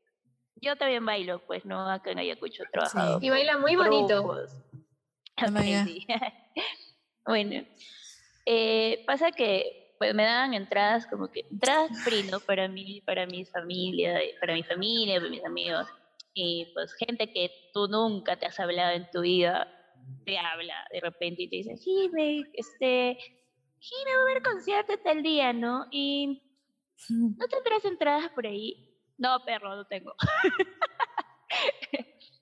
[0.57, 1.90] yo también bailo, pues, ¿no?
[1.90, 3.19] Acá en Ayacucho he trabajado.
[3.21, 4.23] Y baila muy bonito.
[4.23, 4.51] grupos.
[5.37, 5.85] Bueno, Ok, ya.
[5.85, 6.07] sí.
[7.27, 7.67] bueno,
[8.47, 12.38] eh, pasa que pues me daban entradas como que entradas free, ¿no?
[12.38, 15.88] Para mí, para mi familia, para mi familia, para mis amigos.
[16.35, 19.68] Y pues gente que tú nunca te has hablado en tu vida,
[20.27, 23.16] te habla de repente y te dice, Jime, este,
[23.79, 25.87] Jime va a haber concierto tal día, ¿no?
[25.92, 26.42] Y
[27.09, 28.90] ¿no tendrás entradas por ahí?
[29.16, 30.12] No, perro, no tengo.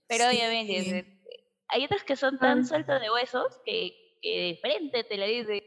[0.09, 0.37] Pero Sí.
[0.37, 1.20] obviamente,
[1.68, 2.64] hay otros que son tan Ah.
[2.64, 5.61] sueltos de huesos que, que de frente te la dicen.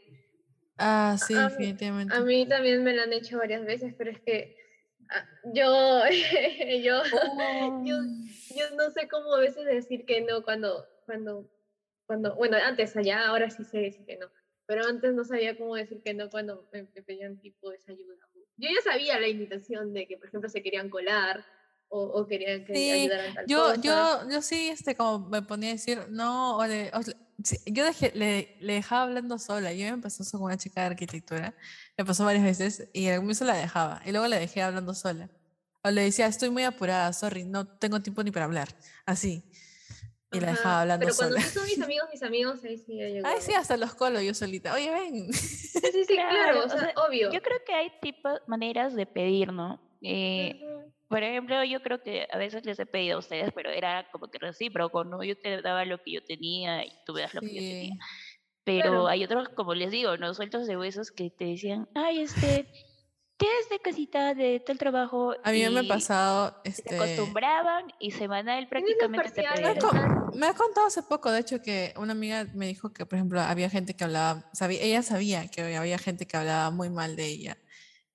[0.78, 2.16] Ah, sí, A mí- definitivamente.
[2.16, 4.56] A mí también me lo han hecho varias veces, pero es que
[5.10, 6.02] ah, yo,
[6.84, 7.04] yo,
[7.84, 7.98] yo,
[8.56, 11.50] yo no sé cómo a veces decir que no cuando, cuando,
[12.06, 14.28] cuando, bueno, antes allá, ahora sí sé decir que no,
[14.66, 18.16] pero antes no sabía cómo decir que no cuando me, me pedían tipo esa ayuda.
[18.58, 21.46] Yo ya sabía la invitación de que, por ejemplo, se querían colar
[21.90, 23.82] o, o querían que Sí, ayudaran tal Yo, cosa.
[23.82, 27.02] yo, yo sí, este, como me ponía a decir, no, o le- o
[27.66, 29.74] yo dejé, le, le dejaba hablando sola.
[29.74, 31.54] Yo me pasó eso con una chica de arquitectura,
[31.98, 35.30] me pasó varias veces y al comienzo la dejaba y luego la dejé hablando sola.
[35.84, 38.70] O le decía, estoy muy apurada, sorry, no tengo tiempo ni para hablar.
[39.06, 39.44] Así.
[40.32, 41.48] Y la Ajá, dejaba hablando Pero cuando sola.
[41.48, 43.28] sí son mis amigos, mis amigos, ahí sí ya llegó.
[43.28, 44.74] Ay, sí, hasta los colo yo solita.
[44.74, 45.32] Oye, ven.
[45.32, 47.32] Sí, sí, sí, claro, Claro, o o sea, sea, obvio.
[47.32, 49.80] Yo creo que hay tipos, maneras de pedir, ¿no?
[50.02, 50.62] Eh,
[51.08, 54.28] por ejemplo, yo creo que a veces les he pedido a ustedes, pero era como
[54.30, 55.24] que recíproco, ¿no?
[55.24, 57.96] Yo te daba lo que yo tenía y tú me das lo que yo tenía.
[58.64, 59.08] Pero Claro.
[59.08, 60.34] hay otros, como les digo, ¿no?
[60.34, 62.68] Sueltos de huesos que te decían, ay, este,
[63.38, 65.36] tienes de casita de tal trabajo.
[65.44, 66.96] A mí me ha pasado, Se este...
[66.96, 69.42] acostumbraban y semanal ¿Tienes los prácticamente te?
[69.42, 69.78] Me pedían.
[69.78, 73.16] con- me ha contado hace poco, de hecho, que una amiga me dijo que, por
[73.18, 77.16] ejemplo, había gente que hablaba, sabía, ella sabía que había gente que hablaba muy mal
[77.16, 77.58] de ella,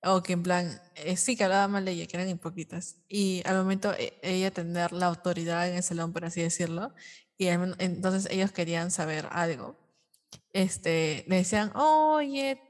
[0.03, 2.97] o que en plan, eh, sí, que hablaba mal de ella, que eran hipócritas.
[3.07, 6.93] Y al momento e- ella tener la autoridad en el salón, por así decirlo,
[7.37, 9.77] y al entonces ellos querían saber algo,
[10.53, 12.61] este, le decían, oye,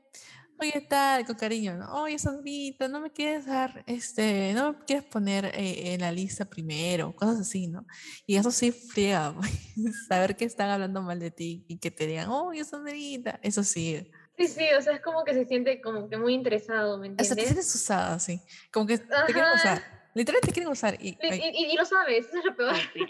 [0.60, 2.04] oye tal, con cariño, ¿no?
[2.04, 6.46] Oye, Sandrita, no me quieres dar, este, no me quieres poner eh, en la lista
[6.46, 7.86] primero, cosas así, ¿no?
[8.28, 9.34] Y eso sí friega,
[9.76, 13.64] pues, saber que están hablando mal de ti y que te digan, oye, Sandrita, eso
[13.64, 17.10] sí, Sí, sí, o sea, es como que se siente como que muy interesado, ¿me
[17.10, 17.46] hasta te entiendes?
[17.48, 18.42] sientes usada, sí,
[18.72, 19.54] como que te quieren Ajá.
[19.56, 22.76] usar, literalmente te quieren usar y, Y, y- y lo sabes, eso es lo peor.
[22.94, 23.06] Sí.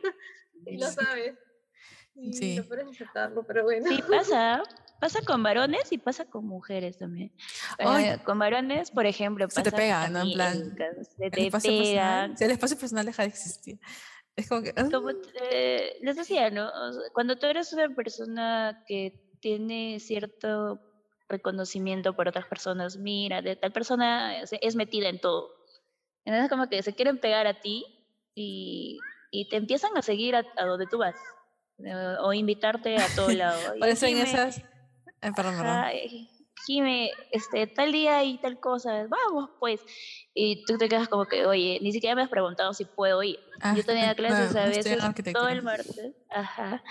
[0.65, 1.35] Y lo sabes.
[2.13, 2.55] Y Sí.
[2.57, 3.87] lo peor es aceptarlo, pero bueno.
[3.89, 4.61] Sí, pasa.
[4.99, 7.31] Pasa con varones y pasa con mujeres también.
[7.79, 8.03] Ay.
[8.05, 10.21] Eh, con varones, por ejemplo, Se te pega, ¿no?
[10.21, 10.75] En plan,
[11.17, 11.87] se el te espacio personal,
[12.27, 12.37] pegan.
[12.37, 13.79] sí, el espacio personal deja de existir.
[14.35, 15.09] Es como que, Como
[15.41, 16.67] eh, les decía, ¿no?
[16.69, 20.79] O sea, cuando tú eres una persona que tiene cierto
[21.31, 22.97] reconocimiento por otras personas.
[22.97, 25.49] Mira, de tal persona es, es metida en todo.
[26.25, 27.83] Entonces como que se quieren pegar a ti
[28.35, 28.99] y,
[29.31, 31.15] y te empiezan a seguir a, a donde tú vas.
[31.83, 33.59] eh, O invitarte a todo lado.
[33.75, 34.57] Y Parecen Jime, esas.
[34.59, 35.67] eh, perdón, perdón.
[35.85, 36.29] Ay,
[36.67, 39.81] Jime, este, tal día y tal cosa, vamos pues.
[40.35, 43.39] Y tú te quedas como que, oye, ni siquiera me has preguntado si puedo ir.
[43.61, 44.99] Ah, Yo tenía clases a veces
[45.33, 46.13] todo el martes.
[46.29, 46.83] Ajá.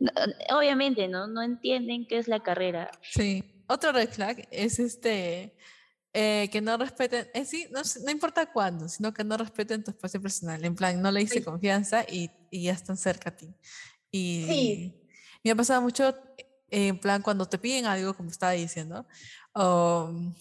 [0.00, 0.10] No,
[0.58, 1.28] obviamente, ¿no?
[1.28, 2.90] No entienden qué es la carrera.
[3.02, 3.44] Sí.
[3.72, 5.56] Otro red flag es este.
[6.14, 9.90] eh, que no respeten, eh, sí, no, no importa cuándo, sino que no respeten tu
[9.92, 10.62] espacio personal.
[10.64, 11.42] En plan, no le hice Sí.
[11.42, 13.48] confianza y, y ya están cerca a ti.
[14.10, 14.94] Y Sí.
[15.44, 16.08] me ha pasado mucho,
[16.70, 19.06] eh, en plan, cuando te piden algo, como estaba diciendo,
[19.54, 20.34] o, mm,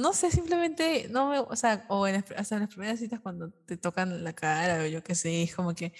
[0.00, 3.50] no sé, simplemente, no me, o sea, o en las, en las primeras citas cuando
[3.66, 5.92] te tocan la cara o yo qué sé, es como que.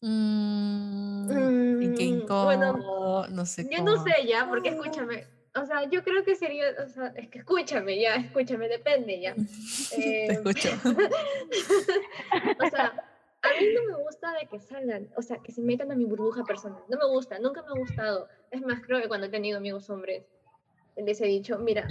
[0.00, 4.04] mm, y qué Mm, bueno, incómodo, no sé Yo no cómo.
[4.04, 8.00] sé ya, porque escúchame, o sea, yo creo que sería, o sea, es que escúchame
[8.00, 9.34] ya, escúchame, depende ya.
[9.90, 10.68] Te Eh, escucho.
[12.60, 12.92] o sea,
[13.42, 16.04] a mí no me gusta de que salgan, o sea, que se metan a mi
[16.04, 16.82] burbuja personal.
[16.88, 18.28] No me gusta, nunca me ha gustado.
[18.50, 20.24] Es más, creo que cuando he tenido amigos hombres,
[20.96, 21.86] les he dicho, mira,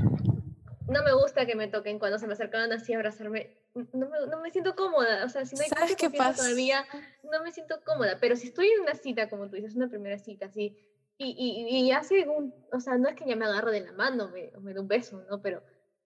[0.88, 3.56] no me gusta que me toquen cuando se me acercaban así a abrazarme.
[3.94, 6.44] No me, no me siento cómoda, o sea, si no hay ¿Sabes qué pasa?
[6.44, 6.86] todavía,
[7.24, 8.18] no me siento cómoda.
[8.20, 10.76] Pero si estoy en una cita, como tú dices, una primera cita, así,
[11.20, 13.92] y, y, y hace un, o sea, no es que ya me agarre de la
[13.92, 15.42] mano me, me dé un beso, ¿no?
[15.42, 15.62] Pero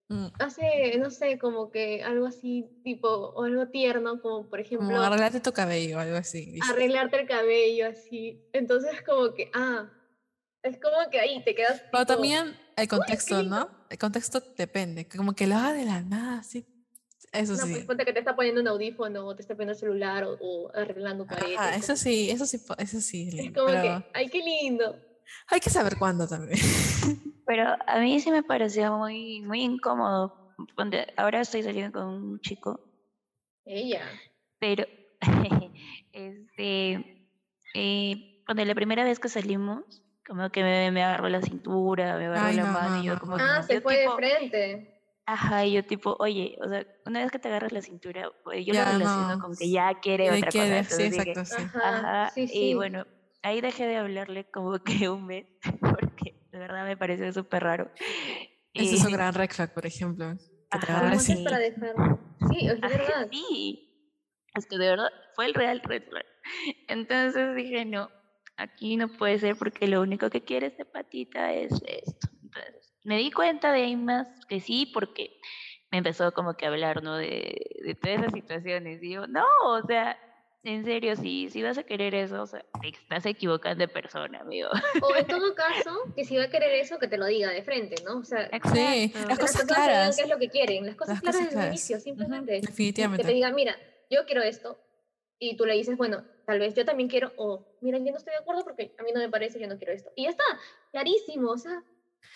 [0.09, 4.87] Mm, hace, no sé, como que algo así, tipo, o algo tierno, como por ejemplo,
[4.87, 6.51] Como arreglarte tu cabello algo así.
[6.51, 6.69] dices.
[6.69, 8.41] arreglarte el cabello, así.
[8.51, 9.89] Entonces, como que, ah,
[10.61, 11.81] es como que ahí te quedas.
[11.91, 13.43] Pero tipo, también el contexto.
[13.43, 13.69] ¿no?
[13.89, 15.07] El contexto depende.
[15.07, 16.65] Como que lo haga de la nada, sí.
[17.33, 17.83] Eso No, pues sí.
[17.83, 20.71] ponte que te está poniendo un audífono, o te está poniendo el celular, o, o
[20.75, 21.55] arreglando tu arete.
[21.57, 23.27] Ajá, es eso sí, eso sí, eso sí.
[23.27, 24.95] es lindo, como pero que, ay, qué lindo.
[25.47, 26.59] hay que saber cuándo también.
[27.45, 30.53] Pero a mí sí me pareció muy, muy incómodo.
[30.77, 32.79] Ponte, Ahora estoy saliendo con un chico,
[33.65, 34.01] Ella.
[34.59, 34.85] pero
[36.13, 37.27] este,
[37.73, 39.83] eh, cuando la primera vez que salimos,
[40.25, 43.05] como que me, me agarró la cintura, me agarró Ay, la no, mano no, y
[43.07, 44.92] yo como Ah, se fue tipo, de frente.
[45.25, 48.65] Ajá, y yo tipo, oye, o sea, una vez que te agarras la cintura, pues,
[48.65, 49.39] yo lo Ya, relaciono no.
[49.39, 50.83] con que ya quiere otra cosa.
[50.83, 51.63] sí, dije, exacto, sí.
[51.63, 51.89] Ajá,
[52.25, 52.73] Ajá, sí, y sí.
[52.73, 53.05] bueno,
[53.41, 55.45] ahí dejé de hablarle como que un mes,
[55.79, 57.91] porque de verdad me pareció súper raro.
[58.73, 60.33] Ese es un gran red flag, por ejemplo.
[60.35, 61.31] Que te Ajá, agarre ¿Cómo así.
[61.33, 61.95] haces para dejar?
[62.49, 63.27] Sí, es Ajá, verdad.
[63.31, 63.89] sí,
[64.55, 66.25] es que de verdad fue el real red flag.
[66.87, 68.09] Entonces dije, no,
[68.57, 72.32] aquí no puede ser porque lo único que quiere este patita es esto.
[73.03, 75.39] Me di cuenta de ahí más que sí, porque
[75.91, 77.17] me empezó como que a hablar, ¿no?
[77.17, 79.03] De, de todas esas situaciones.
[79.03, 80.17] Y yo, no, o sea,
[80.63, 84.39] en serio, si, si vas a querer eso, o sea, te estás equivocando de persona,
[84.39, 84.69] amigo.
[85.01, 87.63] O en todo caso, que si va a querer eso, que te lo diga de
[87.63, 88.19] frente, ¿no?
[88.19, 88.49] O sea.
[88.73, 90.15] Sí, que las cosas personas te digan claras.
[90.15, 90.85] qué es lo que quieren.
[90.85, 92.61] Las cosas Las claras cosas desde el inicio, simplemente.
[92.61, 93.25] Que Definitivamente.
[93.25, 93.75] te diga, mira,
[94.09, 94.79] yo quiero esto.
[95.37, 98.31] Y tú le dices, bueno, tal vez yo también quiero, o mira, yo no estoy
[98.31, 100.11] de acuerdo porque a mí no me parece, yo no quiero esto.
[100.15, 100.43] Y ya está,
[100.91, 101.83] clarísimo, o sea,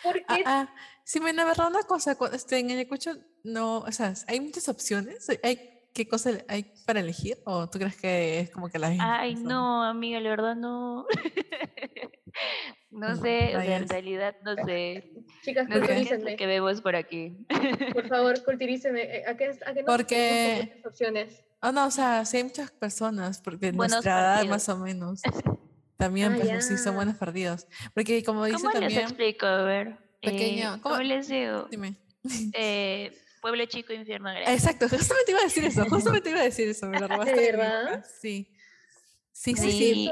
[0.03, 0.43] ¿por qué?
[0.45, 4.39] Ah, ah, sí, me la verdad una cosa, este, en Ayacucho no, o sea, hay
[4.39, 8.77] muchas opciones, hay- qué cosa hay para elegir o tú crees que es como que
[8.77, 11.07] la misma Ay, no, amiga, la verdad no.
[12.91, 15.11] no sé, o sea, en realidad no sé.
[15.43, 16.31] Chicas, No sé qué es culturícenme.
[16.31, 17.37] lo que vemos por aquí.
[17.93, 19.01] Por favor, culturícenme.
[19.01, 21.43] eh, ¿A qué, a qué no Porque- opciones?
[21.63, 24.77] Oh, no, o sea, sí hay muchas personas, porque de Buenos nuestra edad más o
[24.77, 25.21] menos,
[25.97, 27.67] también, Ah, pues sí, son buenos perdidos.
[27.93, 29.45] Porque como dice ¿Cómo les también, explico?
[29.45, 29.97] A ver.
[30.21, 31.67] pequeño, eh, ¿cómo- ¿Cómo les digo?
[31.69, 31.95] dime.
[32.53, 34.53] Eh, pueblo chico, infierno grande.
[34.53, 37.35] Exacto, justamente iba a decir eso, justamente iba a decir eso, me lo robaste.
[37.35, 38.05] de verdad?
[38.19, 38.53] Sí.
[39.31, 40.09] Sí, sí, ¿Cómo es sí.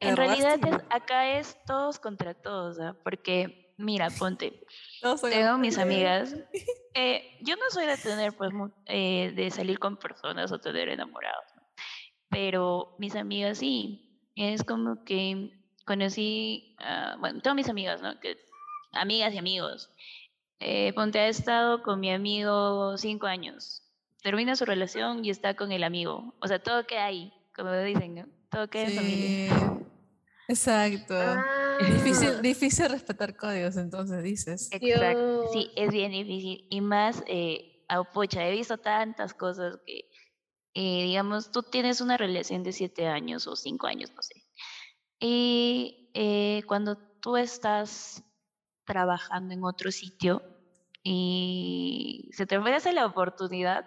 [0.00, 2.96] En realidad es- acá es todos contra todos, ¿ah?
[3.02, 4.64] porque mira, ponte,
[5.30, 6.32] tengo mis amigas.
[6.32, 6.48] amigas.
[6.94, 8.50] eh, yo no soy de tener, pues,
[8.86, 11.62] eh, de salir con personas o tener enamorados, ¿no?
[12.30, 14.04] pero mis amigas sí.
[14.38, 15.50] Es como que
[15.84, 18.18] conocí, a- bueno, tengo mis amigas, ¿no?
[18.20, 18.36] Que,
[18.92, 19.90] amigas y amigos.
[20.60, 23.82] Eh, ponte, ha estado con mi amigo cinco años.
[24.22, 26.34] Termina su relación y está con el amigo.
[26.40, 28.26] O sea, todo queda ahí, como dicen, ¿no?
[28.50, 29.28] Todo queda en familia.
[29.28, 29.84] Sí,
[30.48, 31.14] Exacto.
[31.14, 34.68] Ah, Difícil, difícil respetar códigos, entonces dices.
[34.72, 35.48] Exacto.
[35.52, 36.66] Sí, es bien difícil.
[36.70, 40.07] Y más, eh, pucha, he visto tantas cosas que,
[40.74, 44.44] eh, digamos, tú tienes una relación de siete años o cinco años, no sé.
[45.20, 48.22] Y eh, cuando tú estás
[48.84, 50.42] trabajando en otro sitio
[51.02, 53.86] y se te ofrece la oportunidad,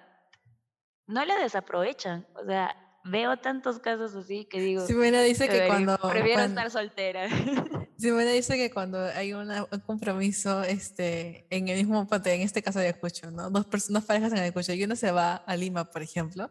[1.07, 2.27] no la desaprovechan.
[2.35, 6.61] O sea, veo tantos casos así que digo, Simena dice que "Ay, cuando, prefiero cuando-
[6.61, 7.27] estar soltera.
[7.97, 12.61] Simena dice que cuando hay una- un compromiso este, en el mismo ponte, en este
[12.61, 13.49] caso de Ayacucho, ¿no?
[13.49, 16.49] Dos personas parejas en Ayacucho y uno se va a Lima, por ejemplo,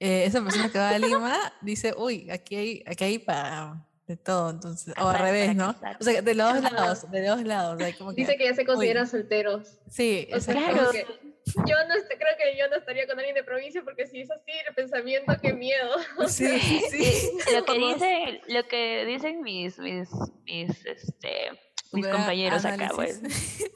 [0.00, 4.16] eh, esa persona que va a Lima dice, uy, aquí hay, aquí hay para de
[4.16, 5.74] todo, entonces, o al revés, ¿no?
[6.00, 8.54] O sea, de los dos lados, de los dos lados, hay como Dice que ya
[8.54, 9.78] se consideran solteros.
[9.88, 10.90] sí, O sea, Claro.
[10.90, 11.06] que
[11.46, 14.52] yo no creo que yo no estaría con alguien de provincia porque si es así
[14.68, 15.96] el pensamiento, qué miedo.
[16.28, 17.30] Sí, sí, sí.
[17.54, 20.08] lo que dicen, lo que dicen mis, mis,
[20.44, 21.50] mis, este,
[21.92, 23.18] mis compañeros acá, pues.
[23.18, 23.72] análisis.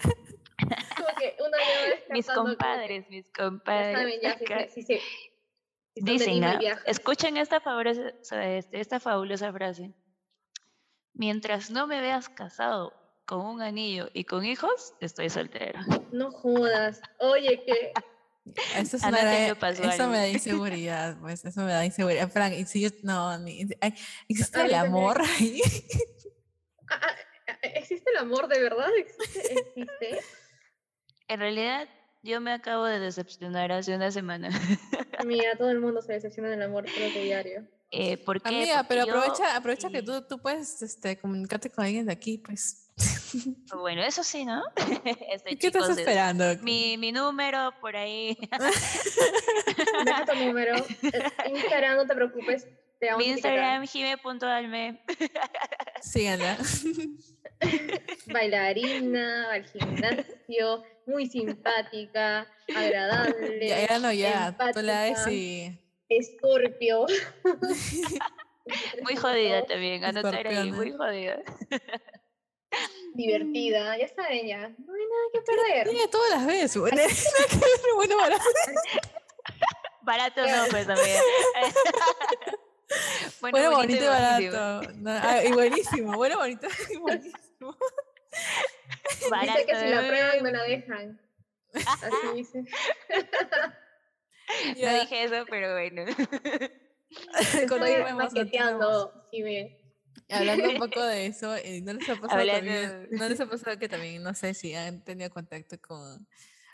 [0.97, 3.99] Como que uno ya va Mis descartando como que compadres, mis Ya compadres.
[3.99, 4.59] saben, ya, sí, acá.
[4.69, 5.01] sí, sí, sí.
[5.95, 6.59] Si son de Dicen, ¿no?
[6.87, 8.03] escuchen esta fabulosa,
[8.73, 9.93] esta fabulosa frase.
[11.15, 12.93] Mientras no me veas casado
[13.27, 15.81] con un anillo y con hijos, estoy soltero.
[16.13, 17.01] No jodas.
[17.19, 17.93] Oye, que
[18.77, 22.31] Eso, es una eso me da inseguridad, pues eso me da inseguridad.
[22.31, 23.95] Frank, y si yo, no, ni, ay,
[24.29, 25.61] existe el amor ahí.
[26.89, 27.17] ah, ah,
[27.49, 28.89] ah, ¿existe el amor de verdad?
[28.97, 29.53] ¿Existe?
[29.55, 30.21] ¿Existe?
[31.29, 31.89] En realidad,
[32.23, 34.49] yo me acabo de decepcionar hace una semana.
[35.27, 37.67] Mira, todo el mundo se decepciona del amor, creo que diario.
[37.91, 38.49] Eh, ¿Por qué?
[38.49, 42.13] Amiga, Porque pero yo- aprovecha, aprovecha que tú, tú puedes este, comunicarte con alguien de
[42.13, 42.86] aquí, pues.
[43.77, 44.63] Bueno, eso sí, ¿no?
[45.33, 46.45] Este, ¿Y ¿Qué estás es- esperando?
[46.63, 48.37] Mi, mi número por ahí.
[50.05, 50.77] Deja tu número.
[51.47, 52.67] Instagram, no te preocupes.
[52.99, 53.27] Te mi.
[53.27, 55.03] Instagram, jime.alme.
[56.01, 56.57] Síganla.
[58.27, 63.69] Bailarina, al gimnasio, muy simpática, agradable.
[63.69, 64.57] Ya, ya no, ya.
[64.73, 65.79] Tú la ves y.
[66.09, 67.07] Escorpio.
[69.03, 71.39] Muy jodida también, anotar ahí, muy jodida.
[73.17, 74.59] Divertida, ya saben, ya.
[74.59, 75.89] No hay nada que perder.
[75.89, 76.77] Ella todas las veces.
[76.77, 76.97] Bueno,
[77.97, 78.37] bueno, bueno.
[80.03, 81.21] Barato no, pues amiga.
[83.41, 84.53] Bueno, bonito y buenísimo.
[84.53, 84.93] barato.
[84.97, 86.17] No, ah, y buenísimo.
[86.17, 87.77] Bueno, bonito y buenísimo.
[89.31, 91.21] Barato, Dice que si la prueban me la dejan.
[91.75, 92.65] Así dice.
[93.11, 96.05] No Ya, dije eso, pero bueno.
[97.41, 99.29] Estoy maqueteando.
[99.31, 99.86] Sí, ve.
[100.29, 102.93] Hablando un poco de eso, eh, ¿no les ha pasado también?
[103.15, 106.27] ¿No les ha pasado que también, no sé si han tenido contacto con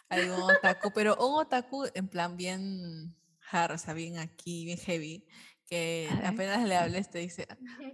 [0.09, 3.17] algún otaku, pero un otaku en plan bien
[3.51, 5.27] hard, o sea, bien aquí, bien heavy,
[5.67, 7.47] que apenas le hables te dice,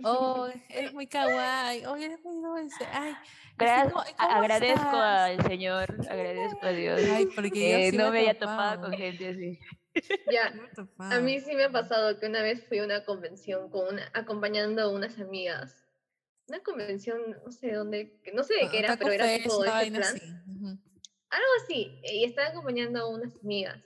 [0.03, 3.19] oh, eres muy kawaii, oh, eres muy dulce, ay,
[3.57, 5.01] Gra- ¿cómo- a- cómo agradezco estás?".
[5.01, 7.01] al Señor, agradezco a Dios.
[7.03, 9.59] Ay, porque yo que sí no me me haya topado, con gente así.
[10.33, 10.53] Ya,
[10.99, 14.11] a mí sí me ha pasado que una vez fui a una convención con una,
[14.15, 15.85] acompañando a unas amigas.
[16.49, 19.59] Una convención, no sé dónde, no sé de Ah, qué era, Otaku pero era tipo
[19.59, 20.03] una ese plan.
[20.03, 20.27] así.
[21.31, 22.01] Algo así.
[22.05, 23.85] Y estaba acompañando a unas amigas.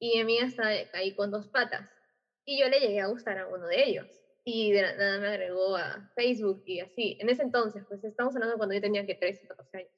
[0.00, 1.88] Y mi amiga estaba ahí con dos patas.
[2.44, 4.08] Y yo le llegué a gustar a uno de ellos.
[4.44, 7.16] Y de nada me agregó a Facebook y así.
[7.20, 9.92] En ese entonces, pues estamos hablando cuando yo tenía que 13, 14 años.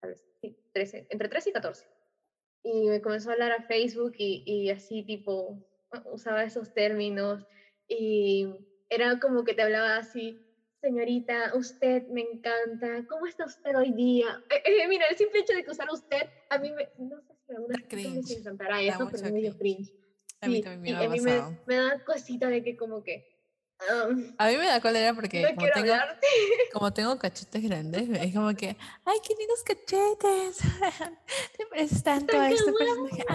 [0.00, 1.86] Tal vez, sí, 13, entre 13 y 14.
[2.62, 5.58] Y me comenzó a hablar a Facebook y, y así tipo,
[6.12, 7.44] usaba esos términos.
[7.88, 8.48] Y
[8.88, 10.40] era como que te hablaba así,
[10.80, 14.42] señorita, usted me encanta, ¿cómo está usted hoy día?
[14.50, 17.34] Eh, eh, mira, el simple hecho de que usara usted, a mí me, no sé
[17.46, 19.92] si a alguna les cringe, encantará eso, pero es medio cringe.
[20.40, 23.02] A mí Sí, también me y a mí me, me da cosita de que como
[23.02, 23.29] que,
[23.88, 26.26] um, A mí me da cólera porque no como tengo, hablarte.
[26.72, 30.58] como tengo cachetes grandes, es como que, ay, qué lindos cachetes.
[31.56, 33.24] Te pareces tanto a este personaje.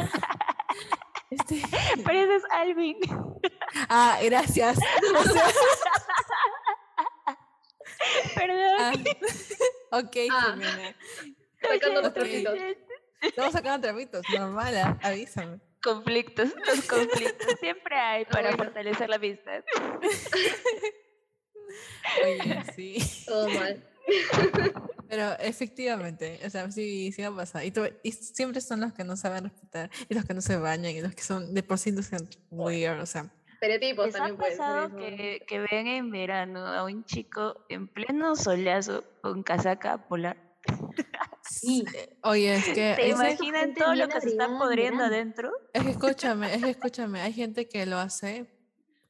[1.32, 1.62] Este-
[2.04, 2.98] Pareces Alvin.
[3.90, 4.78] Ah, gracias.
[8.36, 8.78] Perdón.
[8.80, 8.94] ah,
[10.00, 10.52] ok, Ah.
[10.54, 10.96] Jimena.
[11.62, 12.54] Sacando los trapitos.
[13.22, 15.60] Estamos sacando trapitos, normal, avísame.
[15.86, 18.64] Conflictos, los conflictos siempre hay para bueno.
[18.64, 19.64] fortalecer la amistad.
[22.24, 22.98] Oye, sí.
[23.28, 23.84] Todo mal.
[25.08, 27.64] Pero efectivamente, o sea, sí, sí me ha pasado.
[27.64, 30.58] Y, tú- y siempre son los que no saben respetar, y los que no se
[30.58, 33.32] bañan, y los que son de por sí no son weird, o sea.
[33.54, 37.64] Estereotipos ¿Les ha también puede ser pasado que, que ven en verano a un chico
[37.70, 40.38] en pleno solazo con casaca polar?
[41.60, 41.84] Sí.
[41.96, 45.52] eh, Oye, es que ¿Se ese- imaginan todo lo que se está podriendo adentro?
[45.74, 48.48] Es que escúchame, es que escúchame, hay gente que lo hace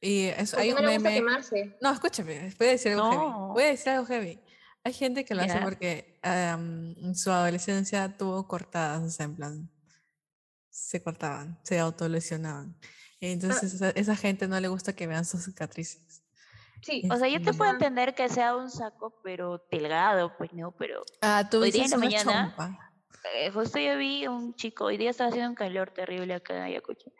[0.00, 1.16] y es, hay no un le gusta meme.
[1.20, 1.76] quemarse.
[1.80, 3.24] No, escúchame, voy a decir algo heavy.
[3.24, 3.48] No.
[3.54, 4.40] Voy a decir algo heavy.
[4.84, 9.70] Hay gente que lo hace porque en su adolescencia tuvo cortadas, o sea, en plan,
[10.70, 12.76] se cortaban, se autolesionaban.
[13.18, 16.22] Y Entonces esa, esa gente no le gusta que vean sus cicatrices.
[16.86, 17.02] Sí.
[17.10, 21.02] O sea, yo te puedo entender que sea un saco, pero delgado, pues no, pero
[21.20, 22.54] Ah, tú Hoy día en la mañana,
[23.34, 26.62] eh, justo yo vi un chico, hoy día estaba haciendo un calor terrible acá en
[26.62, 27.10] Ayacucho,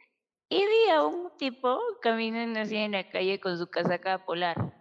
[0.49, 4.73] Y vi a un tipo caminando así en la calle con su casaca polar.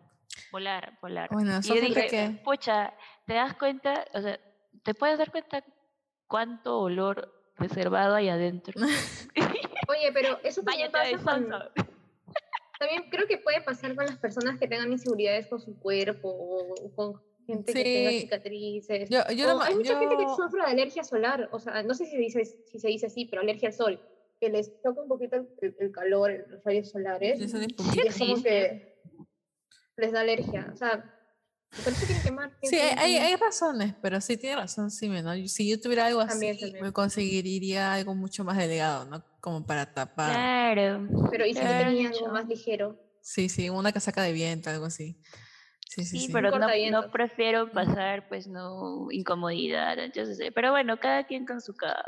[0.51, 1.29] Polar, polar.
[1.31, 2.41] Bueno, Y yo dije, que...
[2.43, 2.93] pucha,
[3.25, 4.05] ¿te das cuenta?
[4.13, 4.39] O sea,
[4.83, 5.63] ¿te puedes dar cuenta
[6.27, 8.73] cuánto olor reservado hay adentro?
[9.87, 11.49] Oye, pero eso también pasa con.
[12.79, 16.91] También creo que puede pasar con las personas que tengan inseguridades con su cuerpo o
[16.95, 19.09] con gente que tenga cicatrices.
[19.09, 21.83] Yo, yo, O no ma- hay mucha gente que sufre de alergia solar, o sea,
[21.83, 24.01] no sé si se dice, si se dice así, pero alergia al sol,
[24.39, 28.17] que les toca un poquito el, el- el calor, los rayos solares, un y es
[28.17, 28.95] como que
[29.97, 31.11] les da alergia, o sea,
[31.71, 32.51] quieren quemar.
[32.63, 35.33] Sí, hay, hay razones, pero sí tiene razón, sí, ¿no?
[35.47, 36.83] Si yo tuviera algo así, También, también.
[36.83, 39.23] me conseguiría algo mucho más delgado, ¿no?
[39.45, 40.31] Como para tapar.
[40.31, 41.07] Claro.
[41.29, 42.99] Pero y si Claro, tenía algo más ligero.
[43.21, 45.21] Sí, sí, una casaca de viento, algo así.
[45.87, 46.33] Sí, sí, Sí, sí.
[46.33, 49.99] pero no, no prefiero pasar, pues, no, incomodidad.
[49.99, 52.03] Entonces, eh, pero bueno, cada quien con su cada.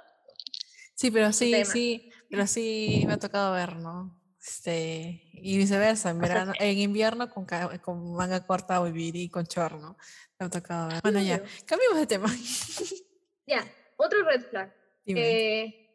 [0.96, 1.66] Sí, pero sí, tema.
[1.66, 4.20] sí, pero sí me ha tocado ver, ¿no?
[4.44, 7.46] Este, y viceversa, en verano, en invierno con,
[7.84, 9.96] con manga corta o vivir y con chor, ¿no?
[10.40, 11.02] Me ha tocado ver.
[11.04, 12.36] Bueno, ya, cambiemos de tema.
[13.46, 13.64] Ya,
[13.96, 14.74] otro red flag.
[15.06, 15.87] Eh,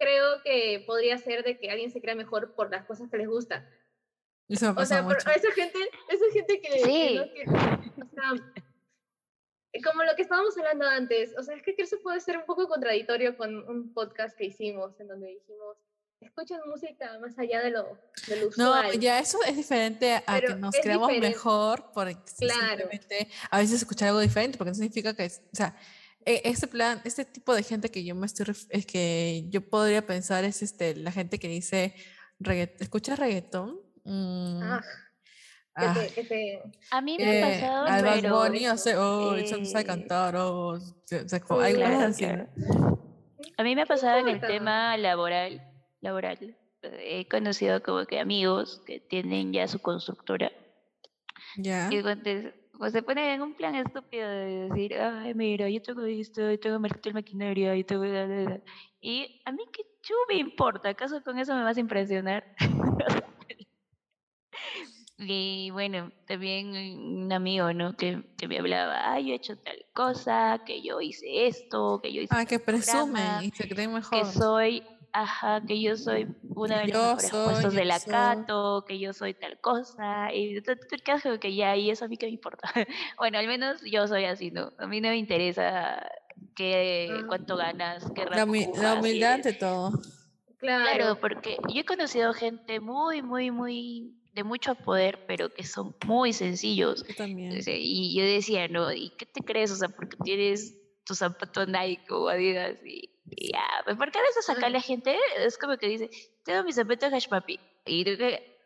[0.00, 3.28] creo que podría ser de que alguien se crea mejor por las cosas que les
[3.28, 3.68] gusta.
[4.48, 5.78] Eso me O sea, por- esa gente,
[6.08, 7.14] esa gente que, que Sí.
[7.16, 7.44] no que-
[8.02, 11.98] o sea, como lo que estábamos hablando antes, o sea, es que creo que eso
[12.02, 15.76] puede ser un poco contradictorio con un podcast que hicimos en donde dijimos,
[16.20, 17.96] escuchan música más allá de lo,
[18.26, 18.98] de lo No, usual.
[19.00, 21.28] ya eso es diferente a que Pero nos es creamos diferente.
[21.36, 22.24] mejor por Claro.
[22.78, 25.74] simplemente a veces escuchar algo diferente, porque no significa que, o sea,
[26.24, 30.44] este plan, este tipo de gente que yo me estoy, es que yo podría pensar
[30.44, 31.94] es este, la gente que dice,
[32.38, 33.78] regga- ¿escuchas reggaetón?
[34.04, 34.80] Mm, Ah,
[35.76, 38.36] ah, que te- A mí me ha eh, pasado, al Bad pero.
[38.38, 42.06] Bunny, o sea, oh, no sabe eh, cantar, oh, o sea, como Sí, algo claro,
[42.06, 42.46] así, ¿no?
[42.48, 42.48] claro.
[43.56, 45.62] A mí me ha pasado en el tema laboral.
[46.00, 46.56] laboral.
[46.82, 50.50] He conocido como que amigos que tienen ya su constructora
[51.56, 51.88] Ya.
[51.92, 52.30] y cuando
[52.80, 56.58] cuando se ponen en un plan estúpido de decir, ay, mira, yo tengo esto, yo
[56.58, 58.00] tengo mar- tal maquinaria, yo tengo...
[58.04, 58.60] bla, bla, bla".
[59.02, 62.42] Y a mí qué chu me importa, ¿acaso con eso me vas a impresionar?
[65.18, 67.94] y bueno, también un amigo, ¿no?
[67.98, 72.14] Que, que me hablaba, ay, yo he hecho tal cosa, que yo hice esto, que
[72.14, 74.24] yo hice Ah, que tal programa, presumen y se creen mejor.
[74.24, 74.82] que soy,
[75.12, 78.12] ajá, que yo soy una de los mejores soy, puestos de la soy.
[78.12, 82.04] Cato, que yo soy tal cosa, y tú te quedas como que ya, y eso
[82.04, 82.68] a mí qué me importa.
[83.18, 84.72] bueno, al menos yo soy así, ¿no?
[84.78, 86.06] A mí no me interesa
[86.54, 87.24] qué, Ah.
[87.26, 89.92] cuánto ganas, qué La, la humildad ante todo.
[90.58, 95.64] claro, Claro, porque yo he conocido gente muy, muy, muy de mucho poder, pero que
[95.64, 97.04] son muy sencillos.
[97.06, 97.60] Yo también.
[97.66, 98.92] Y yo decía, ¿no?
[98.92, 99.72] ¿Y qué te crees?
[99.72, 103.64] O sea, porque tienes tu zapato Nike o Adidas y, ya.
[103.84, 106.10] Pues porque a veces acá la gente es como que dice,
[106.44, 107.58] tengo mi zapato Hash Papi.
[107.86, 108.04] Y,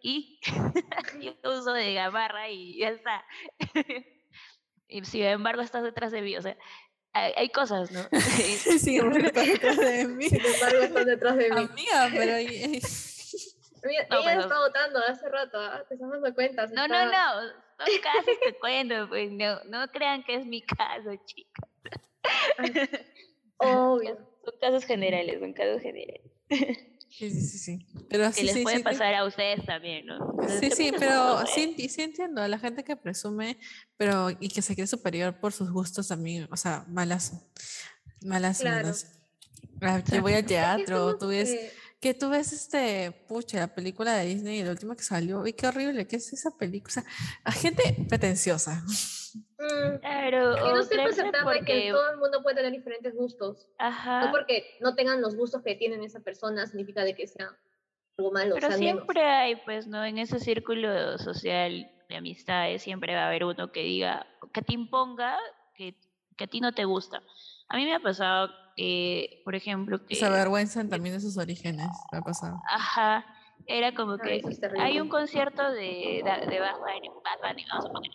[0.02, 0.40] y
[1.20, 3.24] yo uso de gamarra y ya está.
[4.88, 6.36] y sin embargo estás detrás de mí.
[6.36, 6.56] O sea,
[7.12, 8.00] hay, hay cosas, ¿no?
[8.78, 10.28] Sí, Roberto está detrás de mí.
[10.28, 11.56] sin embargo están detrás de mí.
[11.56, 12.36] Amiga, pero
[13.86, 15.84] Mira, No, ella pero- está votando hace rato, ¿ah?
[15.88, 16.66] te estás dando cuenta.
[16.68, 17.64] no, no, no.
[17.78, 21.68] Casos que cuento, pues no, no crean que es mi caso, chicos.
[23.58, 24.16] Obvio.
[24.45, 26.22] Son casos generales, son casos generales.
[27.09, 27.86] Sí, sí, sí, sí.
[28.09, 30.16] Pero que sí, les sí, puede pasar a ustedes también, ¿no?
[30.32, 33.57] Entonces, Sí, sí, pero sí, sí entiendo a la gente que presume,
[33.97, 37.47] pero y que se cree superior por sus gustos también, o sea, malas,
[38.24, 38.92] malas, Claro.
[39.80, 41.72] Ah, Yo voy al teatro, tú ves, que-
[42.05, 45.68] que tú ves este, pucha, la película de Disney, la última que salió, y qué
[45.68, 46.90] horrible, ¿qué es esa película?
[46.90, 48.82] O sea, gente pretenciosa.
[49.59, 53.70] mm, Claro, no creerse aceptar de que porque, todo el mundo puede tener diferentes gustos.
[53.78, 57.57] ajá, No porque no tengan los gustos que tienen esa persona significa de que sea
[58.18, 58.57] algo malo.
[58.57, 58.96] pero o sea, menos.
[58.96, 60.05] siempre hay, pues, ¿no?
[60.05, 64.74] En ese círculo social de amistades siempre va a haber uno que diga, que te
[64.74, 65.38] imponga
[65.74, 65.94] que,
[66.36, 67.22] que a ti no te gusta.
[67.68, 71.88] A mí me ha pasado que, por ejemplo, que, Se avergüenzan también de sus orígenes,
[72.12, 72.60] me ha pasado.
[72.70, 73.24] ajá,
[73.66, 74.42] era como que
[74.78, 78.10] hay un concierto de, de, de Bad Bunny, Bad Bunny, vamos a poner.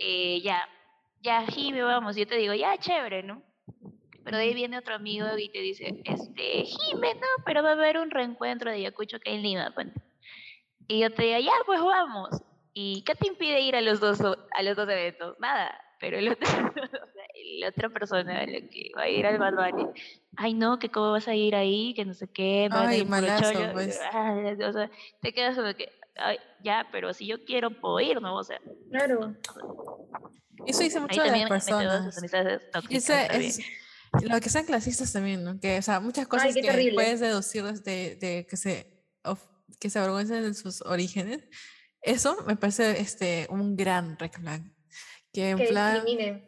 [0.00, 0.60] Eh, ya,
[1.22, 3.42] ya, Jime, vamos, yo te digo, ya, chévere, ¿no?
[4.24, 7.72] Pero de ahí viene otro amigo y te dice, este, Jime, no, pero va a
[7.72, 10.00] haber un reencuentro de Yacucho que en Lima, ponte.
[10.86, 12.42] Y yo te digo, ya, pues vamos.
[12.74, 15.36] ¿Y qué te impide ir a los dos, a los dos eventos?
[15.38, 15.80] Nada.
[16.00, 16.46] Pero el otro,
[17.60, 19.86] la otra persona la que va a ir al Bunny,
[20.36, 23.72] ay no, que cómo vas a ir ahí, que no sé qué, Ay, malazo, cholo",
[23.72, 23.98] pues.
[24.12, 24.34] ah,
[24.68, 24.90] o sea,
[25.22, 28.36] te quedas como que, ay, ya, pero si yo quiero puedo ir, ¿no?
[28.36, 29.34] O sea, Claro.
[30.66, 32.22] Eso dice mucho de las personas.
[32.90, 33.64] Ese-
[34.22, 35.60] Lo que sean clasistas también, ¿no?
[35.60, 36.94] Que, o sea, muchas cosas qué que terrible.
[36.94, 39.44] puedes deducir de, de que se of-
[39.78, 41.40] que se avergüencen de sus orígenes.
[42.02, 44.62] Eso me parece este, un gran red flag.
[45.32, 45.94] Que en Que plan.
[45.94, 46.47] discriminen.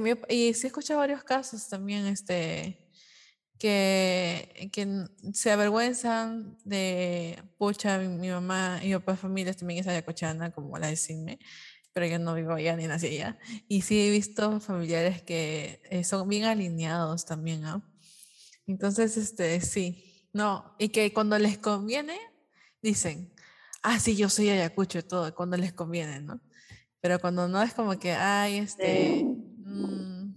[0.00, 2.88] Mi- y sí escuchado varios casos también, este,
[3.58, 9.86] que, que se avergüenzan de, pucha, mi, mi mamá y mi papá familia también es
[9.86, 11.38] ayacuchana, como la de Sinme,
[11.92, 13.38] pero yo no vivo allá ni nací allá.
[13.68, 17.82] Y sí he visto familiares que eh, son bien alineados también, ¿ah?
[18.66, 22.18] Entonces, este, sí, no, y que cuando les conviene,
[22.82, 23.32] dicen,
[23.82, 26.40] ah, sí, yo soy Ayacucho y todo, cuando les conviene, ¿no?
[27.00, 29.30] Pero cuando no es como que, ay, este,
[29.74, 30.34] mm,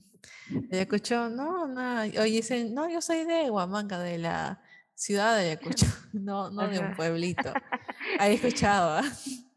[0.72, 4.62] Ayacucho, no, nada, oye, dicen, no, yo soy de Huamanga, de la
[4.96, 7.52] ciudad de Ayacucho, no, no de un pueblito.
[8.20, 9.04] Ahí he escuchado, ¿ah?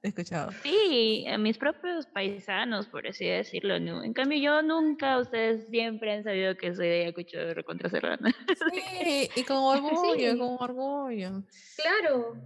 [0.03, 0.51] He escuchado.
[0.63, 4.03] Sí, a mis propios paisanos, por así decirlo, ¿no?
[4.03, 8.35] En cambio, yo nunca, ustedes siempre han sabido que soy de Ayacucho de Recontra Serrana.
[8.73, 10.39] Sí, y con orgullo, Sí.
[10.39, 11.43] con orgullo.
[11.77, 12.37] Claro.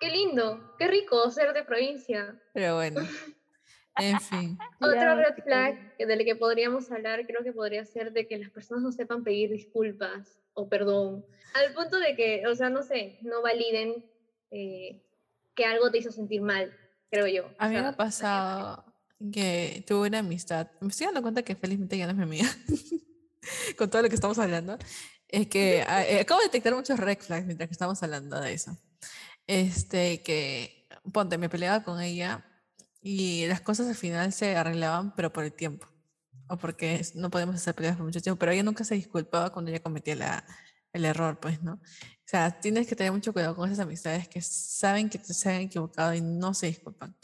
[0.00, 0.76] Qué lindo.
[0.78, 2.40] Qué rico ser de provincia.
[2.54, 3.00] Pero bueno,
[3.96, 4.58] en fin.
[4.80, 8.82] Otro red flag del que podríamos hablar creo que podría ser de que las personas
[8.82, 11.24] no sepan pedir disculpas o perdón.
[11.54, 14.04] Al punto de que, o sea, no sé, no validen
[14.50, 15.02] eh,
[15.54, 16.72] que algo te hizo sentir mal,
[17.10, 17.50] creo yo.
[17.58, 18.84] A mí me sea, ha pasado
[19.32, 20.68] que tuve una amistad.
[20.80, 22.48] Me estoy dando cuenta que felizmente ya no es mi amiga.
[23.76, 24.78] Con todo lo que estamos hablando.
[25.28, 28.52] Es que ah, eh, acabo de detectar muchos red flags mientras que estamos hablando de
[28.52, 28.76] eso.
[29.46, 32.44] Este, que, ponte, me peleaba con ella
[33.00, 35.86] y las cosas al final se arreglaban, pero por el tiempo.
[36.48, 38.38] O porque no podemos hacer peleas por mucho tiempo.
[38.38, 40.44] Pero ella nunca se disculpaba cuando ella cometía la,
[40.92, 41.74] el error, pues, ¿no?
[41.74, 45.48] O sea, tienes que tener mucho cuidado con esas amistades que saben que te se
[45.48, 47.16] han equivocado y no se disculpan.